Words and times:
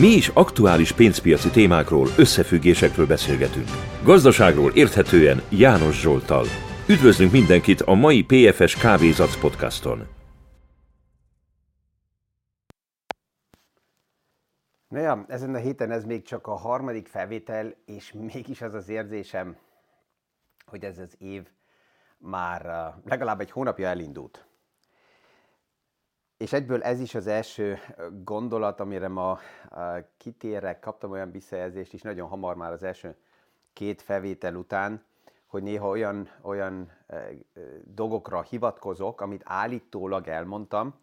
Mi 0.00 0.06
is 0.06 0.28
aktuális 0.28 0.92
pénzpiaci 0.92 1.50
témákról, 1.50 2.06
összefüggésekről 2.16 3.06
beszélgetünk. 3.06 3.66
Gazdaságról 4.04 4.70
érthetően 4.70 5.42
János 5.50 6.00
Zsoltal. 6.00 6.44
Üdvözlünk 6.88 7.32
mindenkit 7.32 7.80
a 7.80 7.94
mai 7.94 8.24
PFS 8.24 8.76
Kávézac 8.76 9.40
podcaston. 9.40 10.06
Na 14.88 14.98
ja, 14.98 15.24
ezen 15.28 15.54
a 15.54 15.58
héten 15.58 15.90
ez 15.90 16.04
még 16.04 16.22
csak 16.22 16.46
a 16.46 16.54
harmadik 16.54 17.06
felvétel, 17.06 17.74
és 17.86 18.12
mégis 18.12 18.62
az 18.62 18.74
az 18.74 18.88
érzésem, 18.88 19.56
hogy 20.66 20.84
ez 20.84 20.98
az 20.98 21.14
év 21.18 21.42
már 22.18 22.66
uh, 22.66 23.04
legalább 23.04 23.40
egy 23.40 23.50
hónapja 23.50 23.88
elindult. 23.88 24.47
És 26.38 26.52
egyből 26.52 26.82
ez 26.82 27.00
is 27.00 27.14
az 27.14 27.26
első 27.26 27.78
gondolat, 28.24 28.80
amire 28.80 29.08
ma 29.08 29.38
kitérek, 30.16 30.80
kaptam 30.80 31.10
olyan 31.10 31.30
visszajelzést 31.30 31.92
is 31.92 32.02
nagyon 32.02 32.28
hamar 32.28 32.56
már 32.56 32.72
az 32.72 32.82
első 32.82 33.16
két 33.72 34.02
felvétel 34.02 34.54
után, 34.54 35.04
hogy 35.46 35.62
néha 35.62 35.88
olyan, 35.88 36.28
olyan 36.42 36.92
dolgokra 37.84 38.42
hivatkozok, 38.42 39.20
amit 39.20 39.42
állítólag 39.44 40.28
elmondtam, 40.28 40.94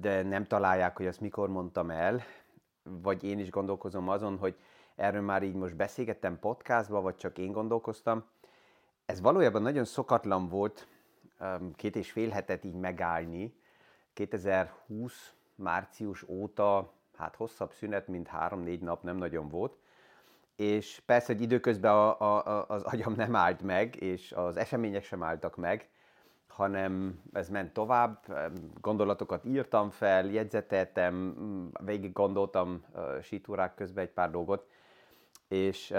de 0.00 0.22
nem 0.22 0.44
találják, 0.44 0.96
hogy 0.96 1.06
azt 1.06 1.20
mikor 1.20 1.48
mondtam 1.48 1.90
el, 1.90 2.22
vagy 2.82 3.24
én 3.24 3.38
is 3.38 3.50
gondolkozom 3.50 4.08
azon, 4.08 4.38
hogy 4.38 4.56
erről 4.94 5.22
már 5.22 5.42
így 5.42 5.54
most 5.54 5.76
beszélgettem 5.76 6.38
podcastba, 6.38 7.00
vagy 7.00 7.16
csak 7.16 7.38
én 7.38 7.52
gondolkoztam. 7.52 8.24
Ez 9.06 9.20
valójában 9.20 9.62
nagyon 9.62 9.84
szokatlan 9.84 10.48
volt 10.48 10.86
két 11.76 11.96
és 11.96 12.10
fél 12.10 12.30
hetet 12.30 12.64
így 12.64 12.74
megállni, 12.74 13.62
2020 14.14 15.34
március 15.54 16.28
óta, 16.28 16.92
hát 17.16 17.36
hosszabb 17.36 17.72
szünet, 17.72 18.08
mint 18.08 18.28
három-négy 18.28 18.80
nap 18.80 19.02
nem 19.02 19.16
nagyon 19.16 19.48
volt, 19.48 19.76
és 20.56 21.02
persze, 21.06 21.32
hogy 21.32 21.42
időközben 21.42 21.92
a, 21.92 22.20
a, 22.20 22.64
az 22.68 22.82
agyam 22.82 23.14
nem 23.16 23.36
állt 23.36 23.62
meg, 23.62 24.02
és 24.02 24.32
az 24.32 24.56
események 24.56 25.04
sem 25.04 25.22
álltak 25.22 25.56
meg, 25.56 25.88
hanem 26.48 27.22
ez 27.32 27.48
ment 27.48 27.72
tovább, 27.72 28.24
gondolatokat 28.80 29.44
írtam 29.44 29.90
fel, 29.90 30.26
jegyzeteltem, 30.26 31.34
végig 31.84 32.12
gondoltam 32.12 32.84
sítúrák 33.22 33.74
közben 33.74 34.04
egy 34.04 34.10
pár 34.10 34.30
dolgot, 34.30 34.68
és 35.48 35.94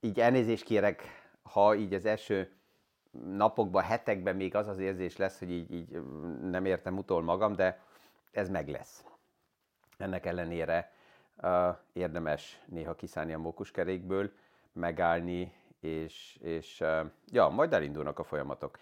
így 0.00 0.20
elnézést 0.20 0.64
kérek, 0.64 1.02
ha 1.42 1.74
így 1.74 1.94
az 1.94 2.04
első 2.04 2.55
napokban, 3.24 3.82
hetekben 3.82 4.36
még 4.36 4.54
az 4.54 4.68
az 4.68 4.78
érzés 4.78 5.16
lesz, 5.16 5.38
hogy 5.38 5.50
így, 5.50 5.72
így 5.72 6.02
nem 6.42 6.64
értem 6.64 6.96
utol 6.96 7.22
magam, 7.22 7.54
de 7.54 7.80
ez 8.30 8.48
meg 8.48 8.68
lesz. 8.68 9.04
Ennek 9.98 10.26
ellenére 10.26 10.92
uh, 11.42 11.76
érdemes 11.92 12.62
néha 12.66 12.94
kiszállni 12.94 13.32
a 13.32 13.38
mókuskerékből, 13.38 14.30
megállni, 14.72 15.52
és, 15.80 16.38
és 16.42 16.80
uh, 16.80 17.10
ja, 17.26 17.48
majd 17.48 17.72
elindulnak 17.72 18.18
a 18.18 18.24
folyamatok. 18.24 18.78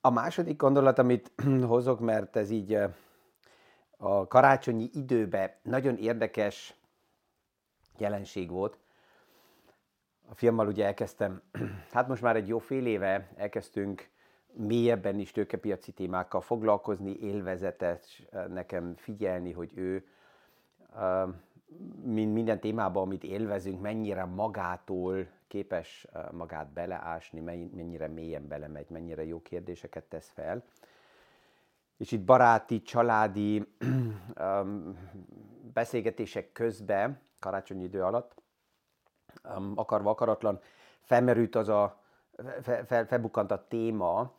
A 0.00 0.10
második 0.10 0.56
gondolat, 0.56 0.98
amit 0.98 1.32
hozok, 1.66 2.00
mert 2.00 2.36
ez 2.36 2.50
így 2.50 2.74
uh, 2.74 2.94
a 3.96 4.26
karácsonyi 4.26 4.90
időben 4.92 5.50
nagyon 5.62 5.96
érdekes 5.96 6.74
jelenség 7.98 8.50
volt, 8.50 8.78
a 10.30 10.34
fiammal 10.34 10.66
ugye 10.66 10.84
elkezdtem, 10.84 11.42
hát 11.92 12.08
most 12.08 12.22
már 12.22 12.36
egy 12.36 12.48
jó 12.48 12.58
fél 12.58 12.86
éve 12.86 13.28
elkezdtünk 13.36 14.08
mélyebben 14.52 15.18
is 15.18 15.32
tőkepiaci 15.32 15.92
témákkal 15.92 16.40
foglalkozni, 16.40 17.16
élvezetes 17.20 18.22
nekem 18.48 18.94
figyelni, 18.96 19.52
hogy 19.52 19.70
ő 19.74 20.06
mint 22.02 22.32
minden 22.32 22.60
témában, 22.60 23.02
amit 23.02 23.24
élvezünk, 23.24 23.80
mennyire 23.80 24.24
magától 24.24 25.26
képes 25.48 26.06
magát 26.30 26.72
beleásni, 26.72 27.40
mennyire 27.40 28.08
mélyen 28.08 28.48
belemegy, 28.48 28.86
mennyire 28.90 29.24
jó 29.24 29.42
kérdéseket 29.42 30.04
tesz 30.04 30.30
fel. 30.34 30.64
És 31.96 32.12
itt 32.12 32.24
baráti, 32.24 32.82
családi 32.82 33.66
beszélgetések 35.72 36.52
közben, 36.52 37.20
karácsonyi 37.38 37.84
idő 37.84 38.02
alatt, 38.02 38.34
akarva 39.74 40.10
akaratlan 40.10 40.60
felmerült 41.00 41.54
az 41.54 41.68
a, 41.68 41.98
fel, 42.60 42.84
fel, 42.84 43.06
felbukkant 43.06 43.50
a 43.50 43.64
téma 43.68 44.32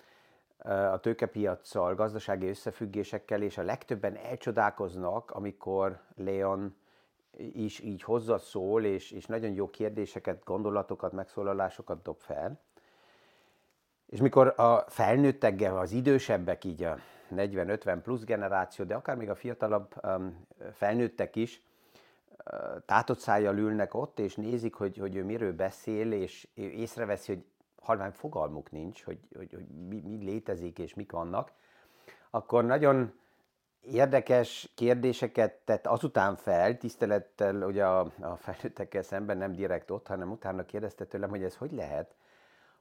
a 0.91 0.99
tőkepiacsal, 0.99 1.95
gazdasági 1.95 2.47
összefüggésekkel, 2.47 3.41
és 3.41 3.57
a 3.57 3.63
legtöbben 3.63 4.15
elcsodálkoznak, 4.15 5.31
amikor 5.31 5.99
Leon 6.15 6.75
is 7.37 7.79
így 7.79 8.03
hozzaszól, 8.03 8.83
és, 8.83 9.11
és 9.11 9.25
nagyon 9.25 9.51
jó 9.51 9.69
kérdéseket, 9.69 10.43
gondolatokat, 10.43 11.11
megszólalásokat 11.11 12.01
dob 12.01 12.19
fel. 12.19 12.59
És 14.05 14.19
mikor 14.19 14.53
a 14.57 14.85
felnőttek, 14.87 15.73
az 15.73 15.91
idősebbek, 15.91 16.63
így 16.63 16.83
a 16.83 16.97
40-50 17.35 17.99
plusz 18.03 18.23
generáció, 18.23 18.85
de 18.85 18.95
akár 18.95 19.15
még 19.15 19.29
a 19.29 19.35
fiatalabb 19.35 19.93
felnőttek 20.73 21.35
is 21.35 21.61
tátott 22.85 23.19
szájjal 23.19 23.57
ülnek 23.57 23.93
ott, 23.93 24.19
és 24.19 24.35
nézik, 24.35 24.73
hogy, 24.73 24.97
hogy 24.97 25.15
ő 25.15 25.23
miről 25.23 25.53
beszél, 25.53 26.11
és 26.11 26.47
észreveszi, 26.53 27.33
hogy 27.33 27.43
halvány 27.81 28.11
fogalmuk 28.11 28.71
nincs, 28.71 29.03
hogy, 29.03 29.19
hogy, 29.35 29.53
hogy 29.53 29.67
mi, 29.87 29.99
mi 29.99 30.23
létezik 30.23 30.79
és 30.79 30.93
mik 30.93 31.11
vannak, 31.11 31.51
akkor 32.29 32.65
nagyon 32.65 33.13
érdekes 33.81 34.71
kérdéseket 34.75 35.53
tett 35.53 35.87
azután 35.87 36.35
fel, 36.35 36.77
tisztelettel 36.77 37.63
ugye 37.63 37.85
a, 37.85 37.99
a 38.19 38.35
felnőttekkel 38.35 39.01
szemben 39.01 39.37
nem 39.37 39.51
direkt 39.51 39.91
ott, 39.91 40.07
hanem 40.07 40.31
utána 40.31 40.65
kérdezte 40.65 41.05
tőlem, 41.05 41.29
hogy 41.29 41.43
ez 41.43 41.55
hogy 41.55 41.71
lehet, 41.71 42.15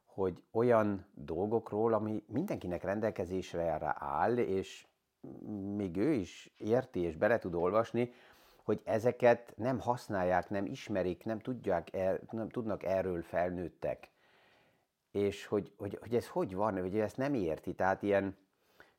hogy 0.05 0.43
olyan 0.51 1.07
dolgokról, 1.15 1.95
ami 1.95 2.25
mindenkinek 2.27 2.83
rendelkezésre 2.83 3.95
áll, 3.99 4.37
és 4.37 4.87
még 5.77 5.97
ő 5.97 6.13
is 6.13 6.55
érti 6.57 7.01
és 7.01 7.17
bele 7.17 7.39
tud 7.39 7.55
olvasni, 7.55 8.13
hogy 8.69 8.81
ezeket 8.85 9.53
nem 9.57 9.81
használják, 9.81 10.51
nem 10.51 10.67
ismerik, 10.67 11.25
nem, 11.25 11.39
tudják, 11.39 11.95
er, 11.95 12.21
nem 12.31 12.49
tudnak 12.49 12.83
erről 12.83 13.23
felnőttek. 13.23 14.09
És 15.11 15.47
hogy, 15.47 15.73
hogy, 15.77 15.99
hogy 16.01 16.15
ez 16.15 16.29
hogy 16.29 16.55
van, 16.55 16.81
hogy 16.81 16.99
ezt 16.99 17.17
nem 17.17 17.35
érti. 17.35 17.75
Tehát 17.75 18.03
ilyen 18.03 18.37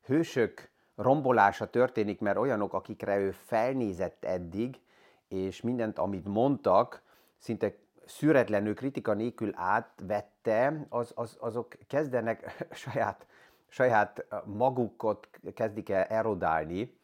hősök 0.04 0.70
rombolása 0.96 1.70
történik, 1.70 2.20
mert 2.20 2.36
olyanok, 2.36 2.72
akikre 2.72 3.18
ő 3.18 3.30
felnézett 3.30 4.24
eddig, 4.24 4.80
és 5.28 5.60
mindent, 5.60 5.98
amit 5.98 6.26
mondtak, 6.26 7.02
szinte 7.38 7.74
szüretlenül, 8.06 8.74
kritika 8.74 9.14
nélkül 9.14 9.52
átvette, 9.54 10.86
az, 10.88 11.12
az, 11.14 11.36
azok 11.40 11.76
kezdenek 11.86 12.56
saját, 12.72 13.26
saját 13.68 14.26
magukat 14.44 15.28
kezdik 15.54 15.88
el 15.88 16.02
erodálni, 16.02 16.98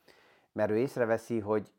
mert 0.52 0.70
ő 0.70 0.76
észreveszi, 0.76 1.38
hogy 1.38 1.70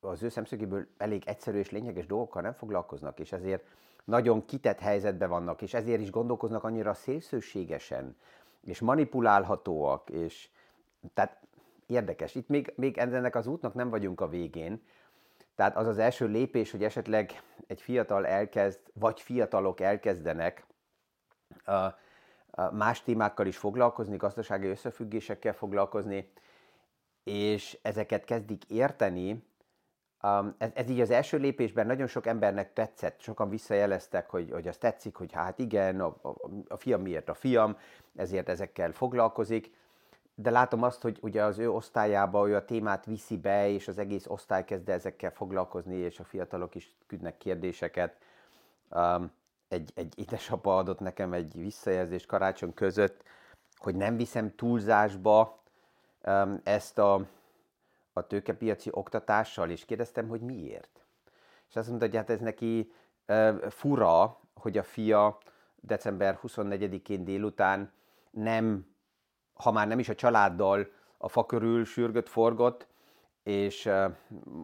az 0.00 0.22
ő 0.22 0.28
szemszögéből 0.28 0.86
elég 0.96 1.22
egyszerű 1.26 1.58
és 1.58 1.70
lényeges 1.70 2.06
dolgokkal 2.06 2.42
nem 2.42 2.52
foglalkoznak, 2.52 3.18
és 3.20 3.32
ezért 3.32 3.64
nagyon 4.04 4.44
kitett 4.44 4.78
helyzetben 4.78 5.28
vannak, 5.28 5.62
és 5.62 5.74
ezért 5.74 6.00
is 6.00 6.10
gondolkoznak 6.10 6.64
annyira 6.64 6.94
szélsőségesen, 6.94 8.16
és 8.64 8.80
manipulálhatóak, 8.80 10.10
és 10.10 10.48
tehát 11.14 11.42
érdekes. 11.86 12.34
Itt 12.34 12.48
még, 12.48 12.72
még 12.76 12.98
ennek 12.98 13.34
az 13.34 13.46
útnak 13.46 13.74
nem 13.74 13.90
vagyunk 13.90 14.20
a 14.20 14.28
végén, 14.28 14.82
tehát 15.54 15.76
az 15.76 15.86
az 15.86 15.98
első 15.98 16.26
lépés, 16.26 16.70
hogy 16.70 16.84
esetleg 16.84 17.42
egy 17.66 17.80
fiatal 17.80 18.26
elkezd, 18.26 18.80
vagy 18.92 19.20
fiatalok 19.20 19.80
elkezdenek 19.80 20.66
más 22.72 23.02
témákkal 23.02 23.46
is 23.46 23.56
foglalkozni, 23.56 24.16
gazdasági 24.16 24.66
összefüggésekkel 24.66 25.52
foglalkozni, 25.52 26.32
és 27.24 27.78
ezeket 27.82 28.24
kezdik 28.24 28.64
érteni, 28.64 29.46
Um, 30.22 30.54
ez, 30.58 30.70
ez 30.74 30.90
így 30.90 31.00
az 31.00 31.10
első 31.10 31.38
lépésben 31.38 31.86
nagyon 31.86 32.06
sok 32.06 32.26
embernek 32.26 32.72
tetszett, 32.72 33.20
sokan 33.20 33.48
visszajeleztek, 33.48 34.30
hogy, 34.30 34.50
hogy 34.50 34.68
az 34.68 34.76
tetszik, 34.76 35.14
hogy 35.14 35.32
hát 35.32 35.58
igen, 35.58 36.00
a, 36.00 36.06
a, 36.06 36.34
a 36.68 36.76
fiam 36.76 37.02
miért 37.02 37.28
a 37.28 37.34
fiam, 37.34 37.76
ezért 38.16 38.48
ezekkel 38.48 38.92
foglalkozik, 38.92 39.70
de 40.34 40.50
látom 40.50 40.82
azt, 40.82 41.02
hogy 41.02 41.18
ugye 41.20 41.42
az 41.42 41.58
ő 41.58 41.70
osztályába 41.70 42.48
ő 42.48 42.56
a 42.56 42.64
témát 42.64 43.04
viszi 43.04 43.36
be, 43.36 43.68
és 43.68 43.88
az 43.88 43.98
egész 43.98 44.26
osztály 44.26 44.64
kezd 44.64 44.88
ezekkel 44.88 45.30
foglalkozni, 45.30 45.96
és 45.96 46.18
a 46.18 46.24
fiatalok 46.24 46.74
is 46.74 46.94
küldnek 47.06 47.38
kérdéseket. 47.38 48.16
Um, 48.90 49.30
egy, 49.68 49.92
egy 49.94 50.12
édesapa 50.16 50.76
adott 50.76 51.00
nekem 51.00 51.32
egy 51.32 51.52
visszajelzést 51.54 52.26
karácsony 52.26 52.74
között, 52.74 53.22
hogy 53.76 53.94
nem 53.94 54.16
viszem 54.16 54.54
túlzásba 54.54 55.58
um, 56.24 56.60
ezt 56.64 56.98
a 56.98 57.26
a 58.18 58.26
tőkepiaci 58.26 58.88
oktatással, 58.92 59.70
és 59.70 59.84
kérdeztem, 59.84 60.28
hogy 60.28 60.40
miért. 60.40 61.04
És 61.68 61.76
azt 61.76 61.88
mondta, 61.88 62.06
hogy 62.06 62.16
hát 62.16 62.30
ez 62.30 62.40
neki 62.40 62.92
fura, 63.68 64.40
hogy 64.54 64.78
a 64.78 64.82
fia 64.82 65.38
december 65.80 66.38
24-én 66.42 67.24
délután 67.24 67.92
nem, 68.30 68.86
ha 69.54 69.72
már 69.72 69.88
nem 69.88 69.98
is 69.98 70.08
a 70.08 70.14
családdal 70.14 70.86
a 71.18 71.28
fa 71.28 71.46
körül 71.46 71.84
sürgött, 71.84 72.28
forgott, 72.28 72.86
és 73.42 73.90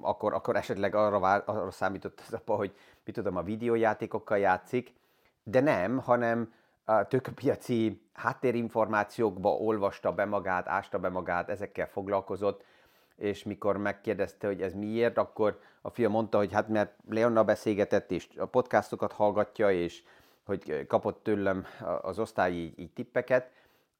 akkor, 0.00 0.34
akkor 0.34 0.56
esetleg 0.56 0.94
arra, 0.94 1.18
vár, 1.18 1.42
arra 1.46 1.70
számított 1.70 2.22
az 2.26 2.34
apa, 2.34 2.54
hogy 2.54 2.74
mit 3.04 3.14
tudom, 3.14 3.36
a 3.36 3.42
videójátékokkal 3.42 4.38
játszik, 4.38 4.94
de 5.42 5.60
nem, 5.60 5.98
hanem 5.98 6.52
a 6.84 7.06
tőkepiaci 7.06 8.02
háttérinformációkba 8.12 9.50
olvasta 9.50 10.12
be 10.12 10.24
magát, 10.24 10.68
ásta 10.68 10.98
be 10.98 11.08
magát, 11.08 11.48
ezekkel 11.48 11.86
foglalkozott, 11.86 12.64
és 13.16 13.42
mikor 13.42 13.76
megkérdezte, 13.76 14.46
hogy 14.46 14.62
ez 14.62 14.74
miért, 14.74 15.18
akkor 15.18 15.60
a 15.82 15.90
fia 15.90 16.08
mondta, 16.08 16.38
hogy 16.38 16.52
hát 16.52 16.68
mert 16.68 16.92
Leonna 17.08 17.44
beszélgetett, 17.44 18.10
és 18.10 18.28
a 18.36 18.46
podcastokat 18.46 19.12
hallgatja, 19.12 19.70
és 19.70 20.02
hogy 20.44 20.86
kapott 20.86 21.22
tőlem 21.22 21.64
az 22.02 22.18
osztály 22.18 22.52
így, 22.52 22.90
tippeket, 22.94 23.50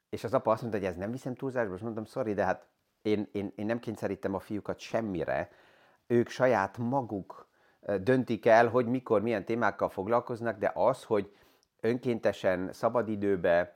és 0.09 0.25
az 0.25 0.35
apa 0.35 0.51
azt 0.51 0.61
mondta, 0.61 0.79
hogy 0.79 0.89
ez 0.89 0.97
nem 0.97 1.11
viszem 1.11 1.35
túlzásba, 1.35 1.75
és 1.75 1.81
mondtam, 1.81 2.05
sorry, 2.05 2.35
de 2.35 2.45
hát 2.45 2.67
én, 3.03 3.29
én, 3.33 3.53
én 3.57 3.67
nem 3.67 3.79
kényszerítem 3.79 4.35
a 4.35 4.39
fiúkat 4.39 4.79
semmire, 4.79 5.51
ők 6.07 6.29
saját 6.29 6.79
maguk 6.79 7.49
döntik 8.01 8.47
el, 8.47 8.69
hogy 8.69 8.87
mikor, 8.87 9.23
milyen 9.23 9.45
témákkal 9.45 9.89
foglalkoznak, 9.89 10.59
de 10.59 10.73
az, 10.75 11.05
hogy 11.05 11.37
önkéntesen, 11.81 12.73
szabadidőbe 12.73 13.75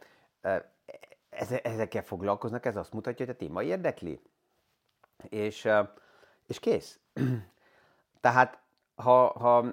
ezekkel 1.62 2.02
foglalkoznak, 2.02 2.64
ez 2.64 2.76
azt 2.76 2.92
mutatja, 2.92 3.24
hogy 3.24 3.34
a 3.34 3.38
téma 3.38 3.62
érdekli. 3.62 4.20
És, 5.28 5.68
és 6.46 6.58
kész. 6.58 6.98
Tehát, 8.20 8.58
ha, 8.94 9.26
ha 9.26 9.64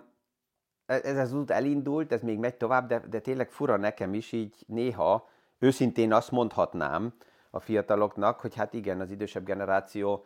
ez 0.85 1.17
az 1.17 1.33
út 1.33 1.51
elindult, 1.51 2.11
ez 2.11 2.21
még 2.21 2.37
megy 2.37 2.55
tovább, 2.55 2.87
de, 2.87 2.99
de 2.99 3.19
tényleg 3.19 3.51
fura 3.51 3.77
nekem 3.77 4.13
is 4.13 4.31
így 4.31 4.63
néha, 4.67 5.29
őszintén 5.59 6.13
azt 6.13 6.31
mondhatnám 6.31 7.13
a 7.49 7.59
fiataloknak, 7.59 8.39
hogy 8.39 8.55
hát 8.55 8.73
igen, 8.73 8.99
az 8.99 9.11
idősebb 9.11 9.45
generáció 9.45 10.25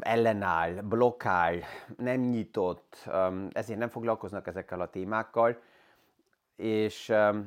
ellenáll, 0.00 0.72
blokkál, 0.72 1.54
nem 1.96 2.20
nyitott, 2.20 3.10
ezért 3.52 3.78
nem 3.78 3.88
foglalkoznak 3.88 4.46
ezekkel 4.46 4.80
a 4.80 4.90
témákkal, 4.90 5.60
és, 6.56 7.06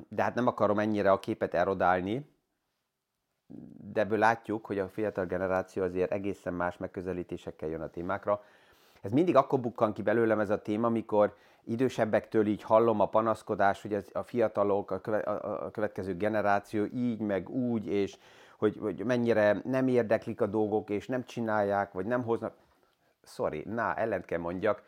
de 0.09 0.23
hát 0.23 0.35
nem 0.35 0.47
akarom 0.47 0.79
ennyire 0.79 1.11
a 1.11 1.19
képet 1.19 1.53
erodálni, 1.53 2.32
de 3.91 4.01
ebből 4.01 4.17
látjuk, 4.17 4.65
hogy 4.65 4.79
a 4.79 4.89
fiatal 4.89 5.25
generáció 5.25 5.83
azért 5.83 6.11
egészen 6.11 6.53
más 6.53 6.77
megközelítésekkel 6.77 7.69
jön 7.69 7.81
a 7.81 7.89
témákra. 7.89 8.43
Ez 9.01 9.11
mindig 9.11 9.35
akkor 9.35 9.59
bukkan 9.59 9.93
ki 9.93 10.01
belőlem 10.01 10.39
ez 10.39 10.49
a 10.49 10.61
téma, 10.61 10.87
amikor 10.87 11.35
idősebbektől 11.63 12.47
így 12.47 12.63
hallom 12.63 12.99
a 12.99 13.09
panaszkodás, 13.09 13.81
hogy 13.81 13.93
ez 13.93 14.05
a 14.13 14.23
fiatalok, 14.23 14.91
a 14.91 15.71
következő 15.71 16.17
generáció 16.17 16.85
így, 16.93 17.19
meg 17.19 17.49
úgy, 17.49 17.87
és 17.87 18.17
hogy, 18.57 18.77
hogy 18.77 19.03
mennyire 19.05 19.61
nem 19.63 19.87
érdeklik 19.87 20.41
a 20.41 20.45
dolgok, 20.45 20.89
és 20.89 21.07
nem 21.07 21.25
csinálják, 21.25 21.91
vagy 21.91 22.05
nem 22.05 22.23
hoznak. 22.23 22.55
Sorry, 23.23 23.63
na, 23.67 23.95
ellent 23.95 24.25
kell 24.25 24.39
mondjak, 24.39 24.83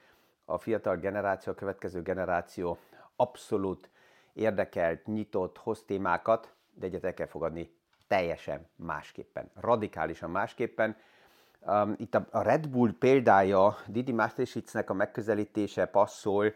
a 0.45 0.57
fiatal 0.57 0.95
generáció, 0.95 1.51
a 1.51 1.55
következő 1.55 2.01
generáció 2.01 2.77
abszolút 3.15 3.89
érdekelt, 4.33 5.05
nyitott, 5.05 5.57
hoz 5.57 5.83
témákat, 5.83 6.53
de 6.73 6.85
egyet 6.85 7.03
el 7.03 7.13
kell 7.13 7.27
fogadni, 7.27 7.71
teljesen 8.07 8.67
másképpen, 8.75 9.51
radikálisan 9.53 10.29
másképpen. 10.29 10.97
Um, 11.59 11.95
itt 11.97 12.15
a, 12.15 12.27
a 12.31 12.41
Red 12.41 12.67
Bull 12.67 12.93
példája, 12.99 13.77
Didi 13.87 14.11
Mastersitznek 14.11 14.89
a 14.89 14.93
megközelítése 14.93 15.85
passzol, 15.85 16.53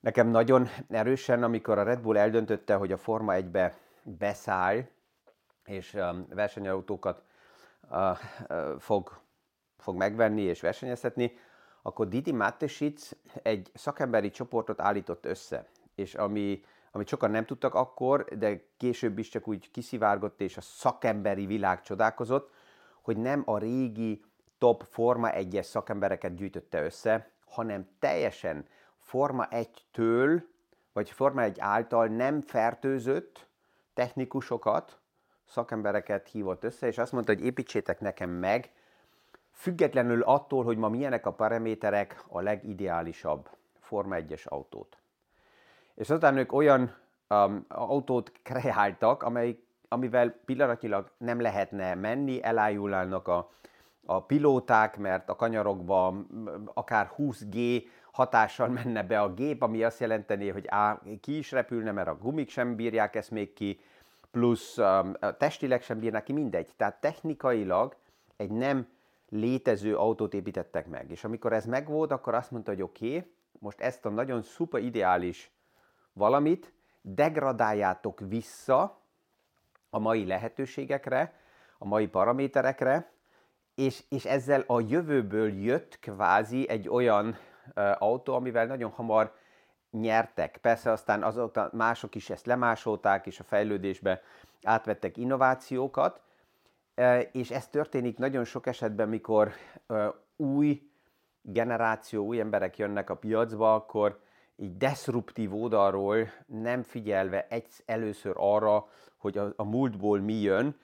nekem 0.00 0.28
nagyon 0.28 0.68
erősen, 0.88 1.42
amikor 1.42 1.78
a 1.78 1.82
Red 1.82 2.00
Bull 2.00 2.16
eldöntötte, 2.16 2.74
hogy 2.74 2.92
a 2.92 2.96
Forma 2.96 3.32
1-be 3.36 3.74
beszáll, 4.02 4.82
és 5.64 5.94
um, 5.94 6.26
versenyautókat 6.28 7.22
uh, 7.90 8.18
uh, 8.48 8.78
fog, 8.78 9.20
fog 9.78 9.96
megvenni 9.96 10.42
és 10.42 10.60
versenyeztetni, 10.60 11.38
akkor 11.82 12.08
Didi 12.08 12.32
Matesic 12.32 13.10
egy 13.42 13.70
szakemberi 13.74 14.30
csoportot 14.30 14.80
állított 14.80 15.24
össze 15.24 15.66
és 15.94 16.14
ami, 16.14 16.64
amit 16.94 17.08
sokan 17.08 17.30
nem 17.30 17.44
tudtak 17.44 17.74
akkor, 17.74 18.24
de 18.24 18.64
később 18.76 19.18
is 19.18 19.28
csak 19.28 19.48
úgy 19.48 19.70
kiszivárgott, 19.70 20.40
és 20.40 20.56
a 20.56 20.60
szakemberi 20.60 21.46
világ 21.46 21.82
csodálkozott, 21.82 22.52
hogy 23.00 23.16
nem 23.16 23.42
a 23.44 23.58
régi 23.58 24.24
top 24.58 24.84
Forma 24.90 25.28
1-es 25.32 25.62
szakembereket 25.62 26.34
gyűjtötte 26.34 26.82
össze, 26.82 27.30
hanem 27.46 27.88
teljesen 27.98 28.66
Forma 28.98 29.46
1-től, 29.50 30.42
vagy 30.92 31.10
Forma 31.10 31.42
1 31.42 31.60
által 31.60 32.06
nem 32.06 32.40
fertőzött 32.40 33.46
technikusokat, 33.94 34.98
szakembereket 35.48 36.28
hívott 36.28 36.64
össze, 36.64 36.86
és 36.86 36.98
azt 36.98 37.12
mondta, 37.12 37.32
hogy 37.32 37.44
építsétek 37.44 38.00
nekem 38.00 38.30
meg, 38.30 38.72
függetlenül 39.52 40.22
attól, 40.22 40.64
hogy 40.64 40.76
ma 40.76 40.88
milyenek 40.88 41.26
a 41.26 41.32
paraméterek, 41.32 42.24
a 42.28 42.40
legideálisabb 42.40 43.48
Forma 43.80 44.16
1-es 44.18 44.44
autót. 44.44 44.98
És 45.94 46.10
azután 46.10 46.36
ők 46.36 46.52
olyan 46.52 46.94
um, 47.28 47.64
autót 47.68 48.32
kreáltak, 48.42 49.22
amely, 49.22 49.58
amivel 49.88 50.30
pillanatnyilag 50.44 51.10
nem 51.18 51.40
lehetne 51.40 51.94
menni, 51.94 52.42
elájulnának 52.42 53.28
a, 53.28 53.50
a 54.06 54.24
pilóták, 54.24 54.96
mert 54.96 55.28
a 55.28 55.36
kanyarokba 55.36 56.14
akár 56.74 57.10
20G 57.16 57.82
hatással 58.12 58.68
menne 58.68 59.02
be 59.02 59.20
a 59.20 59.34
gép, 59.34 59.62
ami 59.62 59.84
azt 59.84 60.00
jelenteni, 60.00 60.48
hogy 60.48 60.64
á, 60.68 61.00
ki 61.20 61.36
is 61.38 61.52
repülne, 61.52 61.92
mert 61.92 62.08
a 62.08 62.18
gumik 62.18 62.50
sem 62.50 62.76
bírják 62.76 63.16
ezt 63.16 63.30
még 63.30 63.52
ki, 63.52 63.80
plusz 64.30 64.78
um, 64.78 65.16
testileg 65.38 65.82
sem 65.82 65.98
bírnák 65.98 66.22
ki, 66.22 66.32
mindegy. 66.32 66.70
Tehát 66.76 67.00
technikailag 67.00 67.96
egy 68.36 68.50
nem 68.50 68.86
létező 69.28 69.96
autót 69.96 70.34
építettek 70.34 70.86
meg. 70.86 71.10
És 71.10 71.24
amikor 71.24 71.52
ez 71.52 71.66
megvolt, 71.66 72.10
akkor 72.10 72.34
azt 72.34 72.50
mondta, 72.50 72.70
hogy 72.70 72.82
oké, 72.82 73.06
okay, 73.06 73.30
most 73.58 73.80
ezt 73.80 74.06
a 74.06 74.08
nagyon 74.08 74.42
szuper 74.42 74.82
ideális 74.82 75.53
valamit, 76.14 76.72
degradáljátok 77.00 78.20
vissza 78.28 79.00
a 79.90 79.98
mai 79.98 80.26
lehetőségekre, 80.26 81.32
a 81.78 81.84
mai 81.86 82.06
paraméterekre, 82.06 83.12
és, 83.74 84.04
és 84.08 84.24
ezzel 84.24 84.64
a 84.66 84.80
jövőből 84.80 85.52
jött 85.52 85.98
kvázi 85.98 86.68
egy 86.68 86.88
olyan 86.88 87.26
uh, 87.26 88.02
autó, 88.02 88.34
amivel 88.34 88.66
nagyon 88.66 88.90
hamar 88.90 89.34
nyertek. 89.90 90.56
Persze 90.56 90.90
aztán 90.90 91.22
azóta 91.22 91.70
mások 91.72 92.14
is 92.14 92.30
ezt 92.30 92.46
lemásolták, 92.46 93.26
és 93.26 93.40
a 93.40 93.44
fejlődésbe 93.44 94.22
átvettek 94.62 95.16
innovációkat, 95.16 96.20
uh, 96.96 97.20
és 97.32 97.50
ez 97.50 97.68
történik 97.68 98.18
nagyon 98.18 98.44
sok 98.44 98.66
esetben, 98.66 99.08
mikor 99.08 99.52
uh, 99.88 100.14
új 100.36 100.90
generáció, 101.42 102.24
új 102.24 102.40
emberek 102.40 102.78
jönnek 102.78 103.10
a 103.10 103.16
piacba, 103.16 103.74
akkor 103.74 104.22
így 104.56 104.76
deszruptív 104.76 105.54
oldalról 105.54 106.28
nem 106.46 106.82
figyelve 106.82 107.46
egy, 107.48 107.66
először 107.84 108.34
arra, 108.36 108.88
hogy 109.16 109.38
a, 109.38 109.52
a 109.56 109.64
múltból 109.64 110.20
mi 110.20 110.34
jön, 110.34 110.76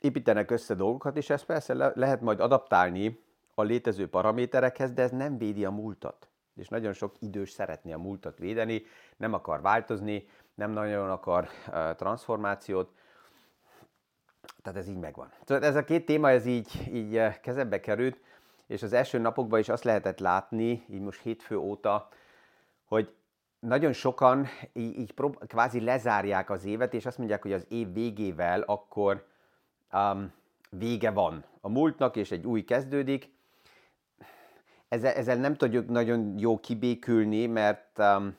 építenek 0.00 0.50
össze 0.50 0.74
dolgokat, 0.74 1.16
és 1.16 1.30
ezt 1.30 1.44
persze 1.44 1.74
le, 1.74 1.92
lehet 1.94 2.20
majd 2.20 2.40
adaptálni 2.40 3.24
a 3.54 3.62
létező 3.62 4.08
paraméterekhez, 4.08 4.92
de 4.92 5.02
ez 5.02 5.10
nem 5.10 5.38
védi 5.38 5.64
a 5.64 5.70
múltat. 5.70 6.28
És 6.54 6.68
nagyon 6.68 6.92
sok 6.92 7.14
idős 7.18 7.50
szeretné 7.50 7.92
a 7.92 7.98
múltat 7.98 8.38
védeni, 8.38 8.82
nem 9.16 9.32
akar 9.32 9.60
változni, 9.60 10.28
nem 10.54 10.70
nagyon 10.70 11.10
akar 11.10 11.48
uh, 11.68 11.94
transformációt, 11.94 12.92
tehát 14.62 14.78
ez 14.78 14.88
így 14.88 14.98
megvan. 14.98 15.32
Tehát 15.44 15.62
ez 15.62 15.76
a 15.76 15.84
két 15.84 16.06
téma, 16.06 16.30
ez 16.30 16.46
így, 16.46 16.88
így 16.92 17.40
kezembe 17.40 17.80
került, 17.80 18.20
és 18.66 18.82
az 18.82 18.92
első 18.92 19.18
napokban 19.18 19.58
is 19.58 19.68
azt 19.68 19.84
lehetett 19.84 20.18
látni, 20.18 20.84
így 20.90 21.00
most 21.00 21.20
hétfő 21.20 21.56
óta, 21.56 22.08
hogy 22.88 23.14
nagyon 23.60 23.92
sokan 23.92 24.46
így, 24.72 24.98
így 24.98 25.12
prób- 25.12 25.46
kvázi 25.46 25.80
lezárják 25.80 26.50
az 26.50 26.64
évet, 26.64 26.94
és 26.94 27.06
azt 27.06 27.18
mondják, 27.18 27.42
hogy 27.42 27.52
az 27.52 27.66
év 27.68 27.92
végével 27.92 28.60
akkor 28.60 29.26
um, 29.92 30.32
vége 30.70 31.10
van 31.10 31.44
a 31.60 31.68
múltnak, 31.68 32.16
és 32.16 32.30
egy 32.30 32.46
új 32.46 32.64
kezdődik. 32.64 33.36
Ezzel, 34.88 35.12
ezzel 35.12 35.36
nem 35.36 35.56
tudjuk 35.56 35.88
nagyon 35.88 36.34
jó 36.38 36.58
kibékülni, 36.58 37.46
mert 37.46 37.98
um, 37.98 38.36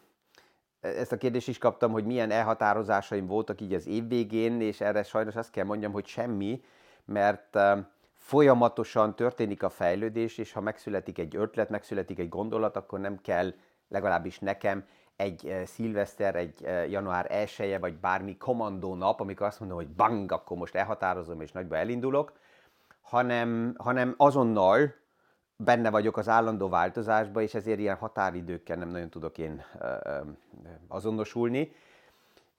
ezt 0.80 1.12
a 1.12 1.18
kérdést 1.18 1.48
is 1.48 1.58
kaptam, 1.58 1.92
hogy 1.92 2.06
milyen 2.06 2.32
elhatározásaim 2.32 3.26
voltak 3.26 3.62
így 3.62 3.74
az 3.74 3.88
év 3.88 4.08
végén, 4.08 4.62
és 4.62 4.82
erre 4.82 5.04
sajnos 5.04 5.36
azt 5.36 5.52
kell 5.52 5.66
mondjam, 5.66 5.92
hogy 5.92 6.06
semmi, 6.06 6.64
mert 7.06 7.56
um, 7.56 7.88
folyamatosan 8.14 9.16
történik 9.16 9.64
a 9.64 9.70
fejlődés, 9.70 10.38
és 10.38 10.52
ha 10.52 10.62
megszületik 10.62 11.18
egy 11.18 11.36
ötlet, 11.36 11.70
megszületik 11.70 12.20
egy 12.20 12.30
gondolat, 12.30 12.76
akkor 12.76 13.00
nem 13.00 13.22
kell 13.22 13.54
legalábbis 13.90 14.40
nekem 14.40 14.86
egy 15.16 15.62
szilveszter, 15.66 16.36
egy 16.36 16.62
január 16.90 17.32
1 17.32 17.78
vagy 17.80 17.98
bármi 17.98 18.38
kommandó 18.38 18.96
nap, 18.96 19.20
amikor 19.20 19.48
azt 19.48 19.60
mondom, 19.60 19.78
hogy 19.78 19.90
bang, 19.90 20.32
akkor 20.32 20.58
most 20.58 20.76
elhatározom 20.76 21.42
és 21.42 21.52
nagyba 21.52 21.76
elindulok, 21.76 22.34
hanem, 23.02 23.74
hanem 23.78 24.14
azonnal 24.18 24.94
benne 25.56 25.90
vagyok 25.90 26.18
az 26.18 26.30
állandó 26.30 26.70
változásba, 26.70 27.42
és 27.42 27.54
ezért 27.54 27.80
ilyen 27.80 27.96
határidőkkel 27.96 28.78
nem 28.78 28.90
nagyon 28.90 29.10
tudok 29.10 29.38
én 29.38 29.64
azonosulni. 30.88 31.72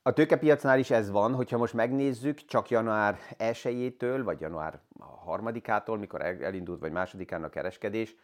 A 0.03 0.13
tőkepiacnál 0.13 0.79
is 0.79 0.91
ez 0.91 1.11
van, 1.11 1.35
hogyha 1.35 1.59
most 1.59 1.75
megnézzük, 1.75 2.45
csak 2.45 2.71
január 2.71 3.19
1-től, 3.39 4.21
vagy 4.25 4.41
január 4.41 4.79
3-ától, 5.27 5.99
mikor 5.99 6.23
elindult, 6.23 6.81
vagy 6.81 6.93
másodikán 6.93 7.45
a 7.45 7.49
kereskedés, 7.49 8.17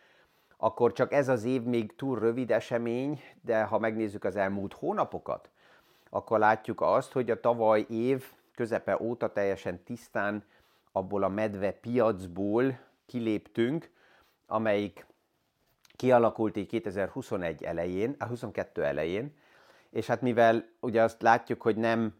akkor 0.56 0.92
csak 0.92 1.12
ez 1.12 1.28
az 1.28 1.44
év 1.44 1.62
még 1.62 1.96
túl 1.96 2.18
rövid 2.18 2.50
esemény, 2.50 3.20
de 3.40 3.62
ha 3.62 3.78
megnézzük 3.78 4.24
az 4.24 4.36
elmúlt 4.36 4.72
hónapokat, 4.72 5.50
akkor 6.10 6.38
látjuk 6.38 6.80
azt, 6.80 7.12
hogy 7.12 7.30
a 7.30 7.40
tavaly 7.40 7.86
év 7.88 8.24
közepe 8.54 8.98
óta 9.00 9.32
teljesen 9.32 9.82
tisztán 9.82 10.44
abból 10.92 11.22
a 11.22 11.28
medve 11.28 11.72
piacból 11.72 12.78
kiléptünk, 13.06 13.90
amelyik 14.46 15.06
kialakult 15.96 16.56
így 16.56 16.66
2021 16.66 17.62
elején, 17.62 18.14
a 18.18 18.24
22 18.24 18.84
elején, 18.84 19.34
és 19.90 20.06
hát 20.06 20.20
mivel 20.20 20.68
ugye 20.80 21.02
azt 21.02 21.22
látjuk, 21.22 21.62
hogy 21.62 21.76
nem, 21.76 22.14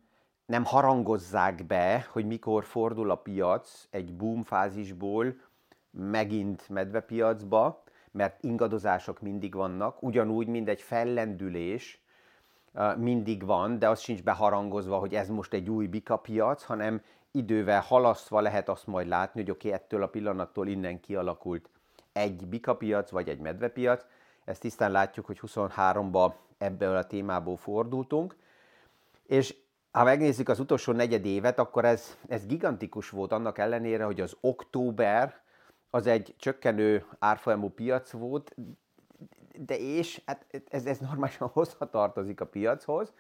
nem 0.47 0.65
harangozzák 0.65 1.67
be, 1.67 2.07
hogy 2.11 2.27
mikor 2.27 2.65
fordul 2.65 3.11
a 3.11 3.17
piac 3.17 3.87
egy 3.91 4.17
boom 4.17 4.43
fázisból 4.43 5.35
megint 5.91 6.69
medvepiacba, 6.69 7.85
mert 8.17 8.43
ingadozások 8.43 9.21
mindig 9.21 9.55
vannak, 9.55 10.03
ugyanúgy, 10.03 10.47
mint 10.47 10.69
egy 10.69 10.81
fellendülés 10.81 12.01
mindig 12.97 13.45
van, 13.45 13.79
de 13.79 13.89
az 13.89 14.01
sincs 14.01 14.23
beharangozva, 14.23 14.99
hogy 14.99 15.15
ez 15.15 15.29
most 15.29 15.53
egy 15.53 15.71
új 15.71 15.87
bika 15.87 16.17
piac, 16.17 16.63
hanem 16.63 17.03
idővel 17.31 17.81
halasztva 17.81 18.41
lehet 18.41 18.69
azt 18.69 18.87
majd 18.87 19.09
látni, 19.09 19.41
hogy 19.41 19.51
oké, 19.51 19.69
okay, 19.69 19.81
ettől 19.81 20.03
a 20.03 20.07
pillanattól 20.07 20.69
innen 20.69 21.01
kialakult 21.01 21.69
egy 22.13 22.47
bikapiac 22.47 23.11
vagy 23.11 23.29
egy 23.29 23.39
medvepiac. 23.39 24.05
Ezt 24.45 24.61
tisztán 24.61 24.91
látjuk, 24.91 25.27
hogy 25.27 25.41
23-ba 25.47 26.33
ebből 26.59 26.97
a 26.97 27.07
témából 27.07 27.57
fordultunk. 27.57 28.37
És 29.27 29.55
ha 29.91 30.05
megnézzük 30.05 30.49
az 30.49 30.61
utolsó 30.61 30.93
negyed 30.93 31.25
évet, 31.25 31.59
akkor 31.59 31.85
ez, 31.85 32.17
ez 32.29 32.47
gigantikus 32.47 33.11
volt 33.11 33.33
annak 33.33 33.59
ellenére, 33.59 34.05
hogy 34.05 34.21
az 34.21 34.37
október 34.41 35.45
az 35.97 36.07
egy 36.07 36.35
csökkenő 36.39 37.05
árfolyamú 37.19 37.69
piac 37.69 38.11
volt, 38.11 38.57
de 39.59 39.79
és 39.79 40.23
hát 40.27 40.47
ez, 40.69 40.87
ez 40.87 40.99
normálisan 40.99 41.49
hozhatartozik 41.49 42.41
a 42.41 42.47
piachoz. 42.47 43.13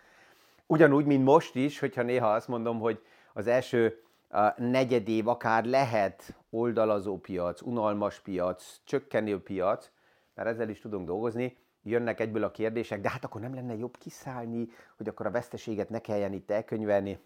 Ugyanúgy, 0.67 1.05
mint 1.05 1.25
most 1.25 1.55
is, 1.55 1.79
hogyha 1.79 2.03
néha 2.03 2.33
azt 2.33 2.49
mondom, 2.49 2.79
hogy 2.79 3.03
az 3.33 3.47
első 3.47 4.03
a 4.31 4.63
negyedév 4.63 5.29
akár 5.29 5.65
lehet 5.65 6.35
oldalazó 6.51 7.19
piac, 7.19 7.63
unalmas 7.63 8.21
piac, 8.21 8.81
csökkenő 8.85 9.43
piac, 9.43 9.91
mert 10.35 10.49
ezzel 10.49 10.69
is 10.69 10.81
tudunk 10.81 11.07
dolgozni, 11.07 11.57
jönnek 11.83 12.21
egyből 12.21 12.45
a 12.45 12.51
kérdések, 12.51 13.01
de 13.01 13.11
hát 13.11 13.25
akkor 13.25 13.41
nem 13.41 13.55
lenne 13.55 13.77
jobb 13.77 13.97
kiszállni, 13.99 14.69
hogy 14.97 15.09
akkor 15.09 15.27
a 15.27 15.31
veszteséget 15.31 15.89
ne 15.89 16.01
kelljen 16.01 16.33
itt 16.33 16.51
elkönyvelni. 16.51 17.19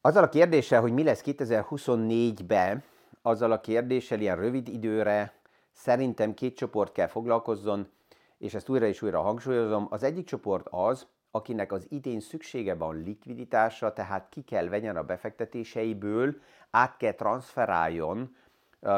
Azzal 0.00 0.22
a 0.22 0.28
kérdéssel, 0.28 0.80
hogy 0.80 0.92
mi 0.92 1.02
lesz 1.02 1.22
2024-ben, 1.26 2.82
azzal 3.22 3.52
a 3.52 3.60
kérdéssel 3.60 4.20
ilyen 4.20 4.36
rövid 4.36 4.68
időre 4.68 5.32
szerintem 5.72 6.34
két 6.34 6.56
csoport 6.56 6.92
kell 6.92 7.06
foglalkozzon, 7.06 7.88
és 8.38 8.54
ezt 8.54 8.68
újra 8.68 8.86
és 8.86 9.02
újra 9.02 9.20
hangsúlyozom. 9.20 9.86
Az 9.90 10.02
egyik 10.02 10.26
csoport 10.26 10.66
az, 10.70 11.06
akinek 11.30 11.72
az 11.72 11.86
idén 11.88 12.20
szüksége 12.20 12.74
van 12.74 13.02
likviditásra, 13.02 13.92
tehát 13.92 14.28
ki 14.30 14.42
kell 14.42 14.68
vegyen 14.68 14.96
a 14.96 15.02
befektetéseiből, 15.02 16.34
át 16.70 16.96
kell 16.96 17.12
transferáljon 17.12 18.36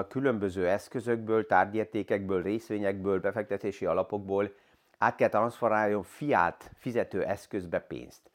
különböző 0.09 0.69
eszközökből, 0.69 1.47
tárgyértékekből, 1.47 2.43
részvényekből, 2.43 3.21
befektetési 3.21 3.87
alapokból, 3.87 4.55
át 4.99 5.15
kell 5.17 5.29
transferáljon 5.29 6.03
fiát 6.03 6.71
fizető 6.75 7.25
eszközbe 7.25 7.81
pénzt. 7.81 8.31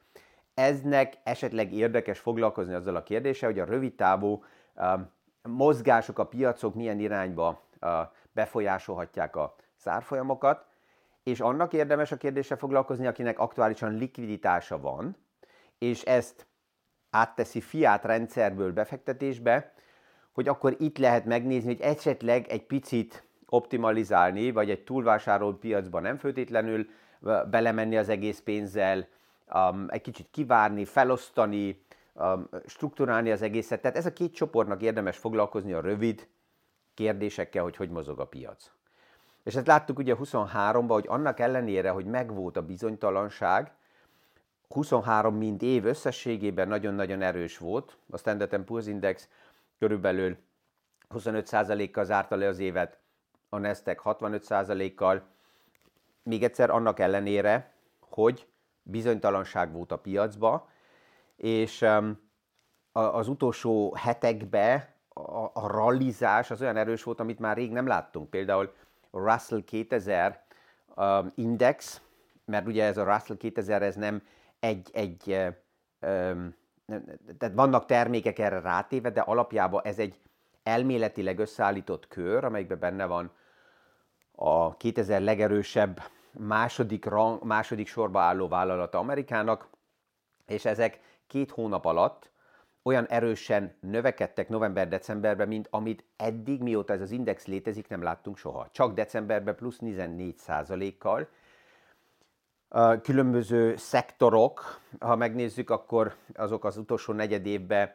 Eznek 0.54 1.14
esetleg 1.24 1.74
érdekes 1.74 2.20
foglalkozni 2.20 2.74
azzal 2.74 2.96
a 2.96 3.04
kérdéssel, 3.04 3.50
hogy 3.50 3.60
a 3.60 3.66
rövid 3.66 3.96
távú 3.96 4.44
mozgások, 5.42 6.20
a 6.20 6.26
piacok 6.26 6.76
milyen 6.76 7.00
irányba 7.00 7.62
befolyásolhatják 8.32 9.36
a 9.36 9.56
szárfolyamokat, 9.76 10.66
és 11.24 11.40
annak 11.40 11.74
érdemes 11.74 12.12
a 12.12 12.18
kérdéssel 12.18 12.58
foglalkozni, 12.58 13.08
akinek 13.08 13.40
aktuálisan 13.40 13.94
likviditása 13.94 14.80
van, 14.80 15.16
és 15.78 16.04
ezt 16.04 16.48
átteszi 17.10 17.62
fiát 17.62 18.06
rendszerből 18.06 18.74
befektetésbe, 18.74 19.74
hogy 20.32 20.48
akkor 20.48 20.76
itt 20.78 20.98
lehet 20.98 21.26
megnézni, 21.26 21.74
hogy 21.74 21.82
esetleg 21.82 22.48
egy 22.48 22.66
picit 22.66 23.24
optimalizálni, 23.46 24.52
vagy 24.52 24.70
egy 24.70 24.84
túlvásárolt 24.84 25.58
piacba 25.58 26.00
nem 26.00 26.18
főtétlenül 26.18 26.88
belemenni 27.50 27.98
az 27.98 28.10
egész 28.10 28.40
pénzzel, 28.40 29.08
egy 29.88 30.02
kicsit 30.02 30.28
kivárni, 30.32 30.86
felosztani, 30.86 31.84
strukturálni 32.66 33.32
az 33.32 33.42
egészet. 33.42 33.82
Tehát 33.82 33.98
ez 33.98 34.06
a 34.06 34.14
két 34.14 34.34
csoportnak 34.34 34.82
érdemes 34.82 35.18
foglalkozni 35.18 35.74
a 35.74 35.82
rövid 35.82 36.28
kérdésekkel, 36.94 37.64
hogy 37.64 37.76
hogy 37.76 37.90
mozog 37.90 38.20
a 38.20 38.26
piac. 38.26 38.72
És 39.44 39.56
ezt 39.56 39.68
láttuk 39.68 39.98
ugye 39.98 40.16
23-ban, 40.20 40.88
hogy 40.88 41.06
annak 41.08 41.40
ellenére, 41.40 41.90
hogy 41.90 42.06
megvolt 42.06 42.58
a 42.58 42.66
bizonytalanság, 42.66 43.72
23 44.70 45.36
mint 45.36 45.62
év 45.62 45.86
összességében 45.86 46.68
nagyon-nagyon 46.68 47.22
erős 47.22 47.58
volt. 47.58 47.98
A 48.10 48.18
Standard 48.18 48.64
Poor's 48.66 48.86
Index 48.86 49.30
körülbelül 49.80 50.38
25%-kal 51.10 52.04
zárta 52.04 52.36
le 52.36 52.48
az 52.48 52.60
évet, 52.60 53.00
a 53.50 53.58
Nasdaq 53.58 54.02
65%-kal. 54.04 55.24
Még 56.24 56.44
egyszer 56.44 56.70
annak 56.70 57.00
ellenére, 57.00 57.74
hogy 58.00 58.48
bizonytalanság 58.82 59.72
volt 59.72 59.92
a 59.92 59.98
piacba, 59.98 60.70
és 61.40 61.86
az 62.92 63.28
utolsó 63.28 63.96
hetekben 63.96 64.84
a, 65.08 65.44
a 65.54 65.68
rallizás 65.68 66.52
az 66.52 66.62
olyan 66.62 66.78
erős 66.78 67.04
volt, 67.04 67.20
amit 67.20 67.40
már 67.40 67.58
rég 67.58 67.72
nem 67.72 67.88
láttunk. 67.88 68.30
Például 68.30 68.74
Russell 69.12 69.64
2000 69.64 70.44
uh, 70.96 71.26
index, 71.36 72.02
mert 72.46 72.68
ugye 72.68 72.84
ez 72.86 72.98
a 72.98 73.14
Russell 73.14 73.38
2000 73.38 73.82
ez 73.82 73.96
nem 73.96 74.22
egy, 74.60 74.90
egy 74.94 75.30
um, 76.02 76.56
tehát 77.38 77.56
vannak 77.56 77.86
termékek 77.86 78.40
erre 78.40 78.60
rátéve, 78.60 79.10
de 79.10 79.22
alapjában 79.22 79.82
ez 79.84 80.00
egy 80.00 80.20
elméletileg 80.64 81.40
összeállított 81.40 82.08
kör, 82.08 82.44
amelyikben 82.44 82.80
benne 82.80 83.06
van 83.06 83.32
a 84.36 84.78
2000 84.78 85.22
legerősebb 85.22 86.02
második, 86.32 87.06
rang, 87.06 87.44
második 87.44 87.88
sorba 87.88 88.20
álló 88.20 88.48
vállalata 88.48 88.98
Amerikának, 88.98 89.68
és 90.46 90.66
ezek 90.66 91.00
két 91.30 91.52
hónap 91.52 91.86
alatt 91.86 92.32
olyan 92.84 93.06
erősen 93.06 93.74
növekedtek 93.80 94.50
november-decemberben, 94.50 95.48
mint 95.48 95.68
amit 95.72 96.04
eddig, 96.18 96.62
mióta 96.62 96.94
ez 96.94 97.02
az 97.02 97.12
index 97.12 97.46
létezik, 97.46 97.88
nem 97.88 98.02
láttunk 98.02 98.38
soha. 98.38 98.68
Csak 98.72 98.94
decemberben 98.94 99.56
plusz 99.56 99.78
14 99.78 100.98
kal 100.98 101.28
Különböző 103.02 103.76
szektorok, 103.76 104.80
ha 105.00 105.16
megnézzük, 105.16 105.70
akkor 105.70 106.16
azok 106.36 106.66
az 106.66 106.78
utolsó 106.78 107.14
negyed 107.14 107.46
évben 107.46 107.92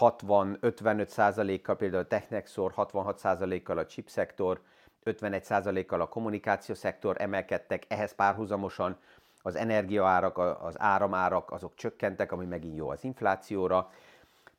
60-55 0.00 1.60
kal 1.62 1.76
például 1.76 2.02
a 2.02 2.06
Technexor, 2.06 2.72
66 2.72 3.62
kal 3.62 3.78
a 3.78 3.86
chip 3.86 4.08
szektor, 4.08 4.60
51 5.02 5.86
kal 5.86 6.00
a 6.00 6.08
kommunikáció 6.08 6.74
szektor 6.74 7.16
emelkedtek, 7.18 7.84
ehhez 7.88 8.14
párhuzamosan 8.14 8.96
az 9.42 9.56
energiaárak, 9.56 10.38
az 10.38 10.80
áramárak 10.80 11.50
azok 11.50 11.74
csökkentek, 11.74 12.32
ami 12.32 12.44
megint 12.44 12.76
jó 12.76 12.88
az 12.88 13.04
inflációra. 13.04 13.90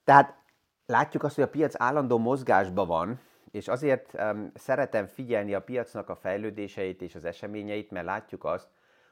Tehát 0.04 0.36
látjuk 0.86 1.24
azt, 1.24 1.36
hogy 1.36 1.44
a 1.44 1.50
piac 1.50 1.82
állandó 1.82 2.18
mozgásban 2.18 2.88
van, 2.88 3.20
és 3.52 3.68
azért 3.68 4.14
um, 4.14 4.52
szeretem 4.54 5.06
figyelni 5.08 5.54
a 5.54 5.62
piacnak 5.62 6.10
a 6.10 6.16
fejlődéseit 6.16 7.02
és 7.02 7.16
az 7.16 7.26
eseményeit, 7.26 7.92
mert 7.92 8.06
látjuk 8.06 8.44
azt, 8.44 8.68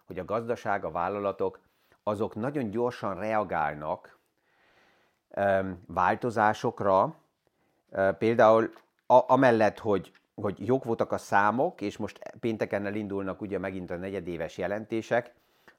hogy 0.06 0.20
a 0.20 0.26
gazdaság, 0.26 0.86
a 0.86 0.92
vállalatok, 0.92 1.60
azok 2.04 2.36
nagyon 2.36 2.70
gyorsan 2.70 3.16
reagálnak 3.16 4.20
um, 5.36 5.84
változásokra, 5.88 7.16
uh, 7.90 8.14
például 8.14 8.74
a, 9.06 9.24
amellett, 9.28 9.80
hogy, 9.80 10.12
hogy 10.36 10.68
jók 10.68 10.84
voltak 10.84 11.12
a 11.12 11.18
számok, 11.18 11.82
és 11.82 11.98
most 11.98 12.20
pénteken 12.40 12.86
elindulnak 12.86 13.42
ugye 13.42 13.58
megint 13.58 13.92
a 13.92 13.96
negyedéves 13.96 14.58
jelentések, 14.58 15.34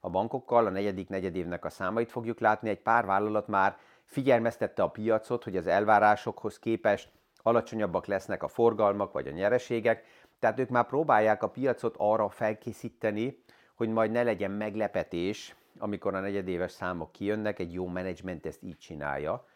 a 0.04 0.10
bankokkal, 0.10 0.66
a 0.66 0.70
negyedik 0.70 1.08
negyedévnek 1.08 1.64
a 1.64 1.70
számait 1.70 2.10
fogjuk 2.10 2.40
látni, 2.40 2.68
egy 2.68 2.80
pár 2.80 3.06
vállalat 3.06 3.48
már 3.48 3.76
figyelmeztette 4.04 4.82
a 4.82 4.88
piacot, 4.88 5.44
hogy 5.44 5.56
az 5.56 5.66
elvárásokhoz 5.66 6.58
képest 6.58 7.10
alacsonyabbak 7.42 8.06
lesznek 8.06 8.42
a 8.42 8.48
forgalmak 8.48 9.12
vagy 9.12 9.26
a 9.26 9.30
nyereségek, 9.30 10.04
tehát 10.38 10.58
ők 10.58 10.68
már 10.68 10.86
próbálják 10.86 11.42
a 11.42 11.48
piacot 11.48 11.94
arra 11.98 12.28
felkészíteni, 12.28 13.42
hogy 13.74 13.88
majd 13.88 14.10
ne 14.10 14.22
legyen 14.22 14.50
meglepetés, 14.50 15.54
amikor 15.78 16.14
a 16.14 16.20
negyedéves 16.20 16.72
számok 16.72 17.12
kijönnek, 17.12 17.58
egy 17.58 17.72
jó 17.72 17.86
menedzsment 17.86 18.46
ezt 18.46 18.62
így 18.62 18.78
csinálja. 18.78 19.46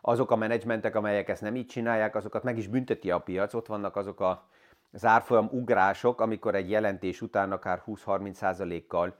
Azok 0.00 0.30
a 0.30 0.36
menedzsmentek, 0.36 0.94
amelyek 0.94 1.28
ezt 1.28 1.42
nem 1.42 1.56
így 1.56 1.66
csinálják, 1.66 2.14
azokat 2.14 2.42
meg 2.42 2.58
is 2.58 2.66
bünteti 2.66 3.10
a 3.10 3.18
piac, 3.18 3.54
ott 3.54 3.66
vannak 3.66 3.96
azok 3.96 4.20
a 4.20 4.48
zárfolyam 4.92 5.48
ugrások, 5.52 6.20
amikor 6.20 6.54
egy 6.54 6.70
jelentés 6.70 7.20
után 7.20 7.52
akár 7.52 7.82
20-30%-kal 7.86 9.16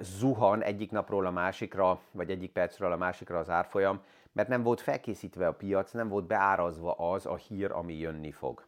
zuhan 0.00 0.62
egyik 0.62 0.90
napról 0.90 1.26
a 1.26 1.30
másikra, 1.30 2.00
vagy 2.10 2.30
egyik 2.30 2.52
percről 2.52 2.92
a 2.92 2.96
másikra 2.96 3.38
az 3.38 3.50
árfolyam, 3.50 4.00
mert 4.32 4.48
nem 4.48 4.62
volt 4.62 4.80
felkészítve 4.80 5.46
a 5.46 5.52
piac, 5.52 5.92
nem 5.92 6.08
volt 6.08 6.26
beárazva 6.26 6.92
az 6.92 7.26
a 7.26 7.36
hír, 7.36 7.70
ami 7.70 7.98
jönni 7.98 8.30
fog. 8.30 8.66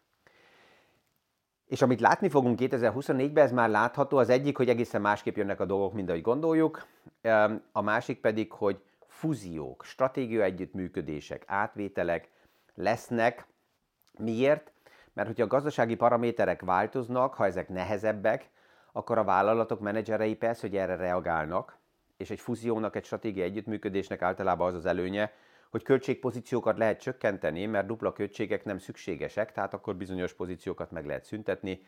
És 1.67 1.83
amit 1.83 2.01
látni 2.01 2.29
fogunk 2.29 2.59
2024-ben, 2.63 3.45
ez 3.45 3.53
már 3.53 3.69
látható. 3.69 4.17
Az 4.17 4.29
egyik, 4.29 4.57
hogy 4.57 4.69
egészen 4.69 5.01
másképp 5.01 5.37
jönnek 5.37 5.61
a 5.61 5.65
dolgok, 5.65 5.93
mint 5.93 6.09
ahogy 6.09 6.23
gondoljuk. 6.23 6.87
A 7.73 7.81
másik 7.81 8.21
pedig, 8.21 8.53
hogy 8.53 8.83
fúziók, 9.07 9.85
stratégia 9.85 10.43
együttműködések, 10.43 11.45
átvételek 11.47 12.31
lesznek. 12.75 13.47
Miért? 14.19 14.73
Mert 15.13 15.29
hogyha 15.29 15.45
a 15.45 15.47
gazdasági 15.47 15.95
paraméterek 15.95 16.63
változnak, 16.63 17.35
ha 17.35 17.47
ezek 17.47 17.69
nehezebbek, 17.69 18.51
akkor 18.97 19.19
a 19.19 19.25
vállalatok 19.25 19.81
menedzserei 19.81 20.35
persze, 20.35 20.67
hogy 20.67 20.77
erre 20.77 20.97
reagálnak, 20.97 21.79
és 22.17 22.31
egy 22.31 22.41
fúziónak, 22.41 22.97
egy 22.97 23.05
stratégiai 23.05 23.47
együttműködésnek 23.47 24.23
általában 24.23 24.69
az 24.69 24.75
az 24.75 24.87
előnye, 24.87 25.33
hogy 25.71 25.83
költségpozíciókat 25.83 26.79
lehet 26.79 27.01
csökkenteni, 27.01 27.67
mert 27.67 27.87
dupla 27.87 28.13
költségek 28.13 28.65
nem 28.65 28.79
szükségesek, 28.79 29.53
tehát 29.53 29.75
akkor 29.75 29.97
bizonyos 29.97 30.33
pozíciókat 30.33 30.91
meg 30.91 31.07
lehet 31.07 31.25
szüntetni, 31.25 31.83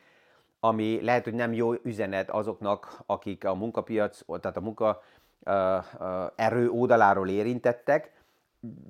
ami 0.60 1.00
lehet, 1.02 1.24
hogy 1.24 1.34
nem 1.34 1.52
jó 1.52 1.72
üzenet 1.82 2.30
azoknak, 2.30 2.98
akik 3.06 3.44
a 3.44 3.54
munkapiac, 3.54 4.40
tehát 4.40 4.56
a 4.56 4.60
munka 4.60 5.02
erő 6.36 6.68
oldaláról 6.70 7.28
érintettek, 7.28 8.12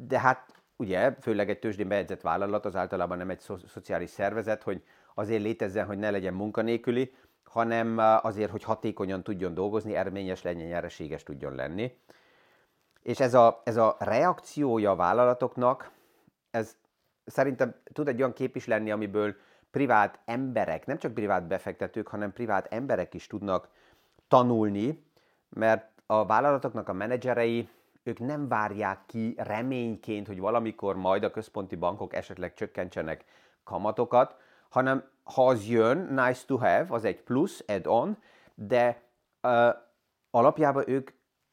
de 0.06 0.20
hát 0.20 0.62
ugye, 0.76 1.14
főleg 1.20 1.50
egy 1.50 1.58
tőzsdén 1.58 1.88
bejegyzett 1.88 2.20
vállalat 2.20 2.64
az 2.64 2.76
általában 2.76 3.18
nem 3.18 3.30
egy 3.30 3.40
szo- 3.40 3.68
szociális 3.68 4.10
szervezet, 4.10 4.62
hogy 4.62 4.82
azért 5.14 5.42
létezzen, 5.42 5.86
hogy 5.86 5.98
ne 5.98 6.10
legyen 6.10 6.34
munkanélküli, 6.34 7.12
hanem 7.50 7.98
azért, 8.22 8.50
hogy 8.50 8.62
hatékonyan 8.62 9.22
tudjon 9.22 9.54
dolgozni, 9.54 9.94
eredményes 9.94 10.42
legyen, 10.42 10.66
nyereséges 10.66 11.22
tudjon 11.22 11.54
lenni. 11.54 11.98
És 13.02 13.20
ez 13.20 13.34
a, 13.34 13.60
ez 13.64 13.76
a 13.76 13.96
reakciója 13.98 14.90
a 14.90 14.96
vállalatoknak, 14.96 15.90
ez 16.50 16.76
szerintem 17.24 17.74
tud 17.92 18.08
egy 18.08 18.18
olyan 18.18 18.32
kép 18.32 18.56
is 18.56 18.66
lenni, 18.66 18.90
amiből 18.90 19.34
privát 19.70 20.18
emberek, 20.24 20.86
nem 20.86 20.98
csak 20.98 21.14
privát 21.14 21.46
befektetők, 21.46 22.08
hanem 22.08 22.32
privát 22.32 22.72
emberek 22.72 23.14
is 23.14 23.26
tudnak 23.26 23.68
tanulni, 24.28 25.04
mert 25.48 25.90
a 26.06 26.26
vállalatoknak 26.26 26.88
a 26.88 26.92
menedzserei, 26.92 27.68
ők 28.02 28.18
nem 28.18 28.48
várják 28.48 28.98
ki 29.06 29.34
reményként, 29.36 30.26
hogy 30.26 30.40
valamikor 30.40 30.96
majd 30.96 31.22
a 31.24 31.30
központi 31.30 31.76
bankok 31.76 32.14
esetleg 32.14 32.54
csökkentsenek 32.54 33.24
kamatokat, 33.64 34.36
hanem 34.68 35.04
ha 35.34 35.46
az 35.46 35.66
jön, 35.66 35.98
nice 35.98 36.42
to 36.46 36.56
have, 36.56 36.86
az 36.88 37.04
egy 37.04 37.22
plusz, 37.22 37.64
add-on, 37.66 38.16
de 38.54 39.02
uh, 39.42 39.68
alapjában 40.30 40.84
ők 40.86 41.10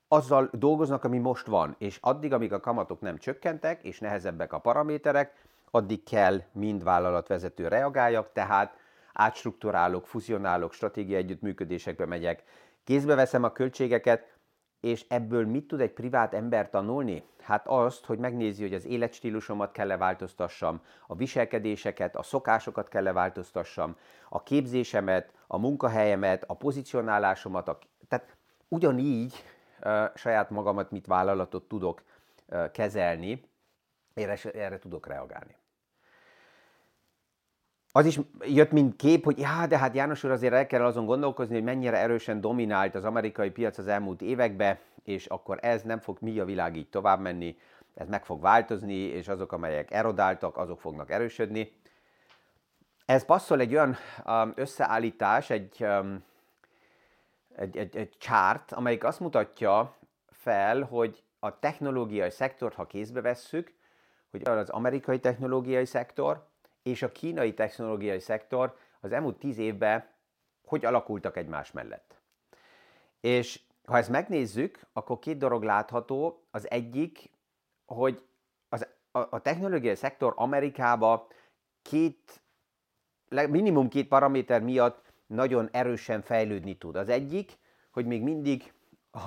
azzal 0.07 0.49
dolgoznak, 0.51 1.03
ami 1.03 1.17
most 1.17 1.45
van, 1.45 1.75
és 1.77 1.97
addig, 2.01 2.33
amíg 2.33 2.53
a 2.53 2.59
kamatok 2.59 3.01
nem 3.01 3.17
csökkentek, 3.17 3.83
és 3.83 3.99
nehezebbek 3.99 4.53
a 4.53 4.59
paraméterek, 4.59 5.43
addig 5.71 6.03
kell 6.03 6.41
mind 6.51 6.83
vállalatvezető 6.83 7.67
reagáljak, 7.67 8.31
tehát 8.31 8.77
átstruktúrálok, 9.13 10.07
fuzionálok, 10.07 10.73
stratégiai 10.73 11.21
együttműködésekbe 11.21 12.05
megyek, 12.05 12.43
kézbe 12.83 13.15
veszem 13.15 13.43
a 13.43 13.51
költségeket, 13.51 14.34
és 14.85 15.05
ebből 15.07 15.45
mit 15.45 15.67
tud 15.67 15.81
egy 15.81 15.91
privát 15.91 16.33
ember 16.33 16.69
tanulni? 16.69 17.23
Hát 17.41 17.67
azt, 17.67 18.05
hogy 18.05 18.17
megnézi, 18.17 18.61
hogy 18.61 18.73
az 18.73 18.85
életstílusomat 18.85 19.71
kell-e 19.71 19.97
változtassam, 19.97 20.81
a 21.07 21.15
viselkedéseket, 21.15 22.15
a 22.15 22.23
szokásokat 22.23 22.87
kell-e 22.87 23.11
változtassam, 23.11 23.95
a 24.29 24.43
képzésemet, 24.43 25.33
a 25.47 25.57
munkahelyemet, 25.57 26.43
a 26.47 26.53
pozicionálásomat, 26.53 27.67
a... 27.67 27.79
tehát 28.07 28.37
ugyanígy 28.67 29.33
uh, 29.83 30.05
saját 30.15 30.49
magamat, 30.49 30.91
mit 30.91 31.07
vállalatot 31.07 31.67
tudok 31.67 32.03
uh, 32.47 32.71
kezelni, 32.71 33.49
erre, 34.13 34.37
erre 34.53 34.79
tudok 34.79 35.07
reagálni 35.07 35.55
az 37.97 38.05
is 38.05 38.19
jött, 38.41 38.71
mint 38.71 38.95
kép, 38.95 39.23
hogy 39.23 39.39
já, 39.39 39.65
de 39.65 39.77
hát 39.77 39.95
János 39.95 40.23
úr 40.23 40.31
azért 40.31 40.53
el 40.53 40.67
kell 40.67 40.85
azon 40.85 41.05
gondolkozni, 41.05 41.53
hogy 41.53 41.63
mennyire 41.63 41.97
erősen 41.97 42.41
dominált 42.41 42.95
az 42.95 43.05
amerikai 43.05 43.49
piac 43.49 43.77
az 43.77 43.87
elmúlt 43.87 44.21
években, 44.21 44.77
és 45.03 45.25
akkor 45.25 45.57
ez 45.61 45.81
nem 45.81 45.99
fog 45.99 46.17
mi 46.21 46.39
a 46.39 46.45
világ 46.45 46.75
így 46.75 46.89
tovább 46.89 47.19
menni, 47.19 47.57
ez 47.93 48.07
meg 48.07 48.25
fog 48.25 48.41
változni, 48.41 48.93
és 48.93 49.27
azok, 49.27 49.51
amelyek 49.51 49.91
erodáltak, 49.91 50.57
azok 50.57 50.79
fognak 50.79 51.11
erősödni. 51.11 51.71
Ez 53.05 53.25
passzol 53.25 53.59
egy 53.59 53.73
olyan 53.73 53.95
um, 54.25 54.51
összeállítás, 54.55 55.49
egy, 55.49 55.77
um, 55.79 56.23
egy, 57.55 57.77
egy, 57.77 57.95
egy 57.95 58.15
chart, 58.17 58.71
amelyik 58.71 59.03
azt 59.03 59.19
mutatja 59.19 59.95
fel, 60.31 60.81
hogy 60.81 61.23
a 61.39 61.59
technológiai 61.59 62.31
szektort, 62.31 62.75
ha 62.75 62.87
kézbe 62.87 63.21
vesszük, 63.21 63.73
hogy 64.31 64.41
az 64.47 64.69
amerikai 64.69 65.19
technológiai 65.19 65.85
szektor, 65.85 66.53
és 66.85 67.01
a 67.01 67.11
kínai 67.11 67.53
technológiai 67.53 68.19
szektor 68.19 68.77
az 68.99 69.11
elmúlt 69.11 69.37
tíz 69.37 69.57
évben 69.57 70.13
hogy 70.65 70.85
alakultak 70.85 71.37
egymás 71.37 71.71
mellett. 71.71 72.19
És 73.19 73.61
ha 73.85 73.97
ezt 73.97 74.09
megnézzük, 74.09 74.79
akkor 74.93 75.19
két 75.19 75.37
dolog 75.37 75.63
látható. 75.63 76.45
Az 76.51 76.69
egyik, 76.69 77.31
hogy 77.85 78.25
az, 78.69 78.87
a, 79.11 79.19
a 79.19 79.41
technológiai 79.41 79.95
szektor 79.95 80.33
Amerikába 80.35 81.27
két, 81.81 82.41
minimum 83.29 83.89
két 83.89 84.07
paraméter 84.07 84.61
miatt 84.61 85.13
nagyon 85.27 85.69
erősen 85.71 86.21
fejlődni 86.21 86.77
tud. 86.77 86.95
Az 86.95 87.09
egyik, 87.09 87.57
hogy 87.91 88.05
még 88.05 88.21
mindig 88.21 88.73
a, 89.11 89.19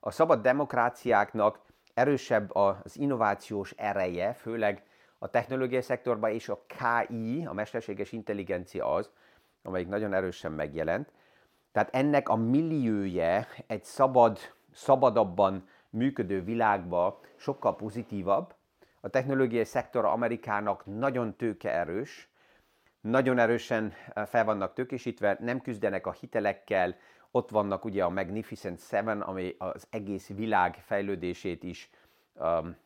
a 0.00 0.10
szabad 0.10 0.42
demokráciáknak 0.42 1.60
erősebb 1.94 2.54
az 2.54 2.96
innovációs 2.96 3.70
ereje, 3.70 4.32
főleg 4.32 4.87
a 5.18 5.30
technológiai 5.30 5.82
szektorban, 5.82 6.30
és 6.30 6.48
a 6.48 6.64
KI, 6.66 7.46
a 7.46 7.52
mesterséges 7.52 8.12
intelligencia 8.12 8.92
az, 8.92 9.10
amelyik 9.62 9.88
nagyon 9.88 10.14
erősen 10.14 10.52
megjelent. 10.52 11.12
Tehát 11.72 11.94
ennek 11.94 12.28
a 12.28 12.36
millióje 12.36 13.48
egy 13.66 13.84
szabad, 13.84 14.38
szabadabban 14.72 15.68
működő 15.90 16.42
világba 16.42 17.20
sokkal 17.36 17.76
pozitívabb. 17.76 18.54
A 19.00 19.08
technológiai 19.08 19.64
szektor 19.64 20.04
Amerikának 20.04 20.86
nagyon 20.86 21.36
tőkeerős, 21.36 22.30
nagyon 23.00 23.38
erősen 23.38 23.92
eh, 24.14 24.26
fel 24.26 24.44
vannak 24.44 24.74
tőkésítve, 24.74 25.36
nem 25.40 25.60
küzdenek 25.60 26.06
a 26.06 26.12
hitelekkel, 26.12 26.96
ott 27.30 27.50
vannak 27.50 27.84
ugye 27.84 28.04
a 28.04 28.08
Magnificent 28.08 28.80
Seven, 28.80 29.20
ami 29.20 29.54
az 29.58 29.86
egész 29.90 30.28
világ 30.28 30.74
fejlődését 30.74 31.62
is 31.62 31.90
um, 32.34 32.76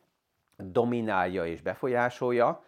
dominálja 0.57 1.45
és 1.45 1.61
befolyásolja. 1.61 2.63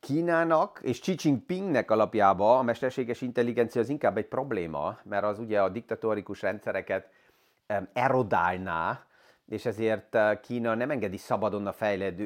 Kínának 0.00 0.80
és 0.82 1.00
Xi 1.00 1.14
Jinpingnek 1.18 1.90
alapjában 1.90 2.58
a 2.58 2.62
mesterséges 2.62 3.20
intelligencia 3.20 3.80
az 3.80 3.88
inkább 3.88 4.16
egy 4.16 4.28
probléma, 4.28 4.98
mert 5.02 5.24
az 5.24 5.38
ugye 5.38 5.62
a 5.62 5.68
diktatórikus 5.68 6.42
rendszereket 6.42 7.10
erodálná, 7.92 9.04
és 9.50 9.66
ezért 9.66 10.14
eh, 10.14 10.38
Kína 10.42 10.74
nem 10.74 10.90
engedi 10.90 11.16
szabadon 11.16 11.66
a 11.66 11.72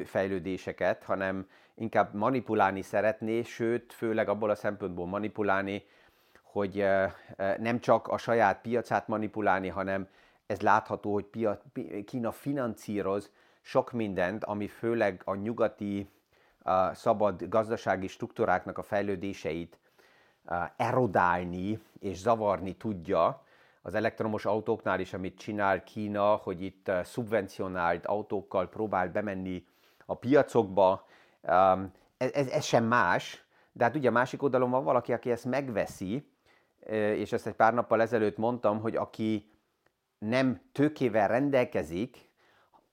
fejlődéseket, 0.05 1.05
hanem 1.05 1.47
inkább 1.75 2.15
manipulálni 2.15 2.83
szeretné, 2.83 3.43
sőt, 3.43 3.93
főleg 3.93 4.29
abból 4.29 4.51
a 4.51 4.55
szempontból 4.55 5.07
manipulálni, 5.07 5.85
hogy 6.43 6.81
eh, 6.81 7.13
eh, 7.37 7.57
nem 7.57 7.81
csak 7.81 8.09
a 8.09 8.19
saját 8.19 8.61
piacát 8.61 9.09
manipulálni, 9.09 9.69
hanem 9.69 10.09
ez 10.47 10.61
látható, 10.61 11.13
hogy 11.13 11.49
Kína 12.05 12.33
financíroz 12.33 13.31
sok 13.67 13.93
mindent, 13.93 14.45
ami 14.45 14.69
főleg 14.69 15.23
a 15.25 15.35
nyugati 15.35 16.09
uh, 16.65 16.93
szabad 16.93 17.49
gazdasági 17.49 18.07
struktúráknak 18.07 18.79
a 18.79 18.83
fejlődéseit 18.83 19.79
erodálni 20.77 21.81
és 22.01 22.17
zavarni 22.19 22.77
tudja. 22.77 23.43
Az 23.83 23.95
elektromos 23.95 24.45
autóknál 24.45 25.01
is, 25.01 25.13
amit 25.13 25.39
csinál 25.39 25.83
Kína, 25.83 26.35
hogy 26.35 26.63
itt 26.63 26.89
uh, 26.89 27.03
szubvencionált 27.03 28.07
autókkal 28.07 28.69
próbál 28.69 29.09
bemenni 29.09 29.67
a 30.07 30.15
piacokba, 30.15 31.07
ez, 32.17 32.31
ez, 32.33 32.49
ez 32.49 32.65
sem 32.65 32.85
más, 32.85 33.45
de 33.73 33.85
hát 33.85 33.97
ugye 33.97 34.09
a 34.09 34.13
másik 34.13 34.43
oldalon 34.43 34.71
van 34.71 34.85
valaki, 34.85 35.13
aki 35.13 35.31
ezt 35.31 35.45
megveszi, 35.45 36.29
és 36.91 37.33
ezt 37.33 37.47
egy 37.47 37.55
pár 37.55 37.75
nappal 37.75 38.01
ezelőtt 38.01 38.37
mondtam, 38.37 38.81
hogy 38.81 38.97
aki 38.97 39.51
nem 40.19 40.61
tőkével 40.73 41.29
rendelkezik, 41.29 42.29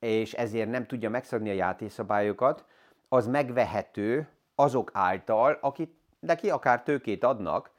és 0.01 0.33
ezért 0.33 0.69
nem 0.69 0.85
tudja 0.85 1.09
megszabni 1.09 1.49
a 1.49 1.53
játékszabályokat, 1.53 2.65
az 3.09 3.27
megvehető 3.27 4.27
azok 4.55 4.89
által, 4.93 5.57
akik 5.61 5.93
neki 6.19 6.49
akár 6.49 6.83
tőkét 6.83 7.23
adnak, 7.23 7.71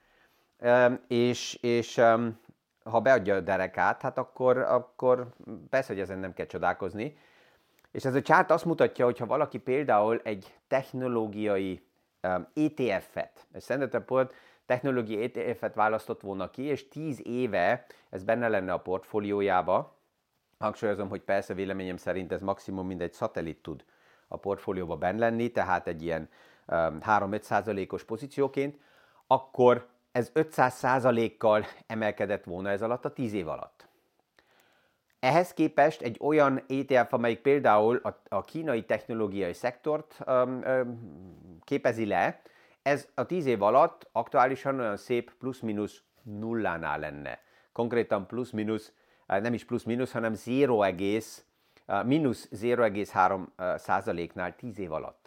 és, 1.08 1.54
és 1.54 2.00
ha 2.84 3.00
beadja 3.00 3.34
a 3.34 3.40
derekát, 3.40 4.02
hát 4.02 4.18
akkor, 4.18 4.58
akkor 4.58 5.28
persze, 5.70 5.92
hogy 5.92 6.02
ezen 6.02 6.18
nem 6.18 6.34
kell 6.34 6.46
csodálkozni. 6.46 7.16
És 7.90 8.04
ez 8.04 8.14
a 8.14 8.22
csárt 8.22 8.50
azt 8.50 8.64
mutatja, 8.64 9.04
hogy 9.04 9.18
ha 9.18 9.26
valaki 9.26 9.58
például 9.58 10.20
egy 10.24 10.54
technológiai 10.68 11.86
ETF-et, 12.54 13.46
egy 13.52 13.62
Standard 13.62 14.04
technológiai 14.66 15.30
ETF-et 15.34 15.74
választott 15.74 16.20
volna 16.20 16.50
ki, 16.50 16.62
és 16.62 16.88
10 16.88 17.20
éve 17.26 17.86
ez 18.10 18.24
benne 18.24 18.48
lenne 18.48 18.72
a 18.72 18.80
portfóliójába. 18.80 19.96
Hangsúlyozom, 20.62 21.08
hogy 21.08 21.20
persze 21.20 21.54
véleményem 21.54 21.96
szerint 21.96 22.32
ez 22.32 22.40
maximum 22.40 22.86
mindegy 22.86 23.12
szatellit 23.12 23.62
tud 23.62 23.84
a 24.28 24.36
portfólióba 24.36 24.96
benne 24.96 25.18
lenni, 25.18 25.50
tehát 25.50 25.86
egy 25.86 26.02
ilyen 26.02 26.28
3-5 26.68 27.40
százalékos 27.40 28.04
pozícióként, 28.04 28.78
akkor 29.26 29.88
ez 30.12 30.30
500 30.32 30.74
százalékkal 30.74 31.64
emelkedett 31.86 32.44
volna 32.44 32.68
ez 32.68 32.82
alatt 32.82 33.04
a 33.04 33.12
10 33.12 33.32
év 33.32 33.48
alatt. 33.48 33.88
Ehhez 35.20 35.52
képest 35.52 36.02
egy 36.02 36.18
olyan 36.20 36.62
ETF, 36.68 37.12
amelyik 37.12 37.40
például 37.40 37.96
a, 37.96 38.20
a 38.28 38.40
kínai 38.40 38.84
technológiai 38.84 39.52
szektort 39.52 40.18
um, 40.26 40.62
um, 40.66 41.60
képezi 41.64 42.06
le, 42.06 42.42
ez 42.82 43.08
a 43.14 43.26
10 43.26 43.46
év 43.46 43.62
alatt 43.62 44.08
aktuálisan 44.12 44.80
olyan 44.80 44.96
szép 44.96 45.32
plusz-minusz 45.38 46.02
nullánál 46.22 46.98
lenne. 46.98 47.40
Konkrétan 47.72 48.26
plusz-minusz, 48.26 48.92
nem 49.26 49.52
is 49.52 49.64
plusz-minusz, 49.64 50.12
hanem 50.12 50.34
0, 50.44 50.92
mínusz 52.04 52.48
0,3 52.52 53.78
százaléknál 53.78 54.56
10 54.56 54.78
év 54.78 54.92
alatt. 54.92 55.20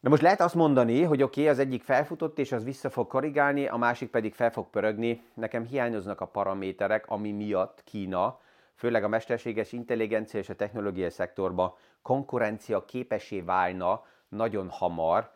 De 0.00 0.08
most 0.08 0.22
lehet 0.22 0.40
azt 0.40 0.54
mondani, 0.54 1.02
hogy 1.02 1.22
oké, 1.22 1.40
okay, 1.40 1.52
az 1.52 1.58
egyik 1.58 1.82
felfutott, 1.82 2.38
és 2.38 2.52
az 2.52 2.64
vissza 2.64 2.90
fog 2.90 3.06
korrigálni, 3.06 3.66
a 3.66 3.76
másik 3.76 4.10
pedig 4.10 4.34
fel 4.34 4.50
fog 4.50 4.70
pörögni. 4.70 5.22
Nekem 5.34 5.64
hiányoznak 5.64 6.20
a 6.20 6.26
paraméterek, 6.26 7.06
ami 7.06 7.32
miatt 7.32 7.84
Kína, 7.84 8.40
főleg 8.74 9.04
a 9.04 9.08
mesterséges 9.08 9.72
intelligencia 9.72 10.40
és 10.40 10.48
a 10.48 10.54
technológiai 10.54 11.10
szektorba 11.10 11.78
konkurencia 12.02 12.84
képesé 12.84 13.40
válna 13.40 14.04
nagyon 14.28 14.68
hamar 14.68 15.30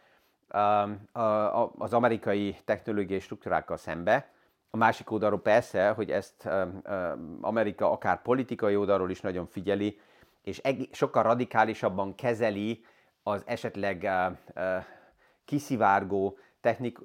az 1.79 1.93
amerikai 1.93 2.57
technológiai 2.65 3.21
struktúrákkal 3.21 3.77
szembe. 3.77 4.33
A 4.75 4.77
másik 4.77 5.11
oldalról 5.11 5.41
persze, 5.41 5.89
hogy 5.89 6.11
ezt 6.11 6.49
Amerika 7.41 7.91
akár 7.91 8.23
politikai 8.23 8.77
oldalról 8.77 9.11
is 9.11 9.21
nagyon 9.21 9.47
figyeli, 9.47 10.01
és 10.43 10.61
sokkal 10.93 11.23
radikálisabban 11.23 12.15
kezeli 12.15 12.85
az 13.23 13.43
esetleg 13.47 14.11
kiszivárgó 15.45 16.39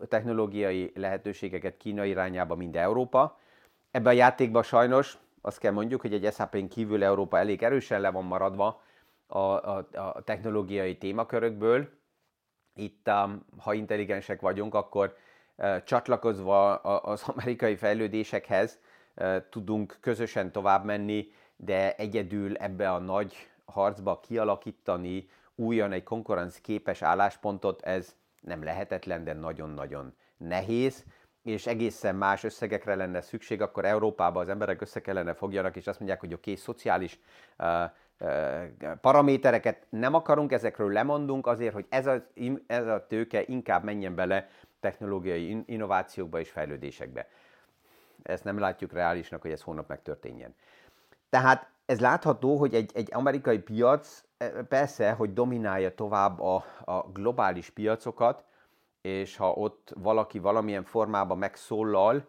technológiai 0.07 0.91
lehetőségeket 0.95 1.77
Kína 1.77 2.05
irányába, 2.05 2.55
mint 2.55 2.75
Európa. 2.75 3.39
Ebben 3.91 4.13
a 4.13 4.17
játékban 4.17 4.63
sajnos 4.63 5.17
azt 5.41 5.59
kell 5.59 5.71
mondjuk, 5.71 6.01
hogy 6.01 6.13
egy 6.13 6.33
SAP-n 6.33 6.65
kívül 6.67 7.03
Európa 7.03 7.37
elég 7.37 7.63
erősen 7.63 8.01
le 8.01 8.11
van 8.11 8.25
maradva 8.25 8.81
a, 9.27 9.37
a, 9.39 9.87
a 9.93 10.21
technológiai 10.23 10.97
témakörökből. 10.97 11.89
Itt, 12.73 13.09
ha 13.57 13.73
intelligensek 13.73 14.41
vagyunk, 14.41 14.73
akkor 14.75 15.15
csatlakozva 15.83 16.75
az 16.75 17.23
amerikai 17.25 17.75
fejlődésekhez 17.75 18.79
tudunk 19.49 19.97
közösen 20.01 20.51
tovább 20.51 20.85
menni, 20.85 21.31
de 21.55 21.95
egyedül 21.95 22.55
ebbe 22.55 22.91
a 22.91 22.99
nagy 22.99 23.49
harcba 23.65 24.19
kialakítani 24.19 25.29
újon 25.55 25.91
egy 25.91 26.03
konkurenc 26.03 26.57
képes 26.61 27.01
álláspontot, 27.01 27.81
ez 27.81 28.15
nem 28.41 28.63
lehetetlen, 28.63 29.23
de 29.23 29.33
nagyon-nagyon 29.33 30.13
nehéz, 30.37 31.03
és 31.43 31.67
egészen 31.67 32.15
más 32.15 32.43
összegekre 32.43 32.95
lenne 32.95 33.21
szükség, 33.21 33.61
akkor 33.61 33.85
Európában 33.85 34.41
az 34.41 34.49
emberek 34.49 34.81
össze 34.81 35.01
kellene 35.01 35.33
fogjanak, 35.33 35.75
és 35.75 35.87
azt 35.87 35.99
mondják, 35.99 36.19
hogy 36.19 36.33
oké, 36.33 36.51
okay, 36.51 36.63
szociális 36.63 37.19
uh, 37.57 37.67
uh, 38.19 38.95
paramétereket 39.01 39.85
nem 39.89 40.13
akarunk, 40.13 40.51
ezekről 40.51 40.91
lemondunk 40.91 41.47
azért, 41.47 41.73
hogy 41.73 41.85
ez 41.89 42.07
a, 42.07 42.25
ez 42.67 42.87
a 42.87 43.05
tőke 43.07 43.43
inkább 43.45 43.83
menjen 43.83 44.15
bele 44.15 44.49
technológiai 44.79 45.63
innovációkba 45.65 46.39
és 46.39 46.49
fejlődésekbe. 46.49 47.27
Ezt 48.23 48.43
nem 48.43 48.59
látjuk 48.59 48.93
reálisnak, 48.93 49.41
hogy 49.41 49.51
ez 49.51 49.61
hónap 49.61 49.87
megtörténjen. 49.87 50.55
Tehát 51.29 51.69
ez 51.85 51.99
látható, 51.99 52.57
hogy 52.57 52.73
egy, 52.73 52.91
egy 52.93 53.09
amerikai 53.11 53.59
piac 53.59 54.23
e, 54.37 54.49
persze, 54.49 55.11
hogy 55.11 55.33
dominálja 55.33 55.95
tovább 55.95 56.39
a, 56.39 56.63
a 56.85 57.01
globális 57.13 57.69
piacokat, 57.69 58.43
és 59.01 59.37
ha 59.37 59.51
ott 59.51 59.93
valaki 59.95 60.39
valamilyen 60.39 60.83
formában 60.83 61.37
megszólal, 61.37 62.25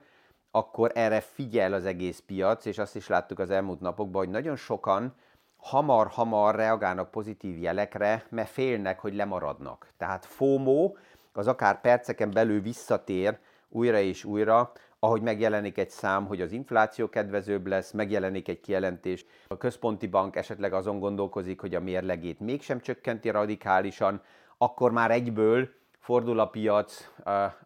akkor 0.51 0.91
erre 0.95 1.21
figyel 1.21 1.73
az 1.73 1.85
egész 1.85 2.23
piac, 2.27 2.65
és 2.65 2.79
azt 2.79 2.97
is 2.97 3.09
láttuk 3.09 3.39
az 3.39 3.51
elmúlt 3.51 3.81
napokban, 3.81 4.23
hogy 4.25 4.33
nagyon 4.33 4.57
sokan 4.57 5.15
hamar-hamar 5.57 6.55
reagálnak 6.55 7.11
pozitív 7.11 7.59
jelekre, 7.59 8.25
mert 8.29 8.49
félnek, 8.49 9.01
hogy 9.01 9.15
lemaradnak. 9.15 9.89
Tehát 9.97 10.25
FOMO, 10.25 10.93
az 11.33 11.47
akár 11.47 11.81
perceken 11.81 12.31
belül 12.31 12.61
visszatér 12.61 13.39
újra 13.69 13.99
és 13.99 14.25
újra, 14.25 14.73
ahogy 14.99 15.23
megjelenik 15.23 15.79
egy 15.79 15.91
szám, 15.91 16.27
hogy 16.27 16.41
az 16.41 16.53
infláció 16.53 17.09
kedvezőbb 17.09 17.67
lesz, 17.67 17.91
megjelenik 17.91 18.49
egy 18.49 18.61
kijelentés, 18.61 19.27
a 19.49 19.57
központi 19.57 20.07
bank 20.07 20.37
esetleg 20.37 20.73
azon 20.73 20.99
gondolkozik, 20.99 21.61
hogy 21.61 21.75
a 21.75 21.81
mérlegét 21.81 22.41
mégsem 22.41 22.81
csökkenti 22.81 23.31
radikálisan, 23.31 24.23
akkor 24.59 24.93
már 24.93 25.11
egyből 25.11 25.69
fordul 25.99 26.39
a 26.41 26.49
piac 26.49 27.09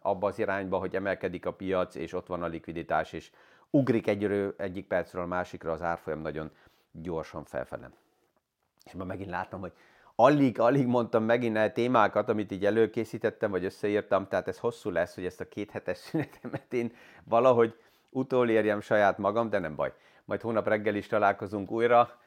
abba 0.01 0.27
az 0.27 0.39
irányba, 0.39 0.77
hogy 0.77 0.95
emelkedik 0.95 1.45
a 1.45 1.53
piac, 1.53 1.95
és 1.95 2.13
ott 2.13 2.27
van 2.27 2.43
a 2.43 2.47
likviditás, 2.47 3.13
és 3.13 3.31
ugrik 3.69 4.07
egyről, 4.07 4.53
egyik 4.57 4.87
percről 4.87 5.23
a 5.23 5.27
másikra 5.27 5.71
az 5.71 5.81
árfolyam 5.81 6.21
nagyon 6.21 6.51
gyorsan 6.91 7.43
felfele. 7.43 7.89
És 8.85 8.91
ma 8.91 9.03
megint 9.03 9.29
látom, 9.29 9.59
hogy 9.59 9.73
alig, 10.15 10.59
alig 10.59 10.85
mondtam 10.85 11.23
megint 11.23 11.57
el 11.57 11.71
témákat, 11.71 12.29
amit 12.29 12.51
így 12.51 12.65
előkészítettem, 12.65 13.51
vagy 13.51 13.65
összeírtam, 13.65 14.27
tehát 14.27 14.47
ez 14.47 14.57
hosszú 14.57 14.89
lesz, 14.89 15.15
hogy 15.15 15.25
ezt 15.25 15.41
a 15.41 15.47
két 15.47 15.71
hetes 15.71 15.97
szünetemet 16.09 16.73
én 16.73 16.93
valahogy 17.23 17.75
utolérjem 18.09 18.81
saját 18.81 19.17
magam, 19.17 19.49
de 19.49 19.59
nem 19.59 19.75
baj. 19.75 19.93
Majd 20.25 20.41
hónap 20.41 20.67
reggel 20.67 20.95
is 20.95 21.07
találkozunk 21.07 21.71
újra. 21.71 22.19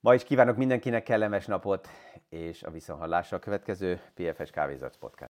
Ma 0.00 0.14
is 0.14 0.24
kívánok 0.24 0.56
mindenkinek 0.56 1.02
kellemes 1.02 1.46
napot, 1.46 1.88
és 2.28 2.62
a 2.62 2.70
viszonhallásra 2.70 3.36
a 3.36 3.40
következő 3.40 4.00
PFS 4.14 4.50
Kávézac 4.50 4.96
Podcast. 4.96 5.30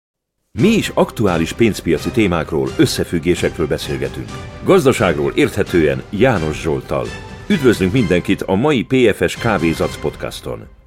Mi 0.52 0.68
is 0.68 0.90
aktuális 0.90 1.54
pénzpiaci 1.54 2.12
témákról, 2.12 2.68
összefüggésekről 2.78 3.68
beszélgetünk. 3.68 4.28
Gazdaságról 4.64 5.32
érthetően 5.36 6.04
János 6.10 6.62
Zsoltal. 6.62 7.06
Üdvözlünk 7.50 7.92
mindenkit 7.92 8.42
a 8.42 8.56
mai 8.56 8.86
PFS 8.86 9.38
Kávézac 9.38 10.02
podcaston! 10.02 10.79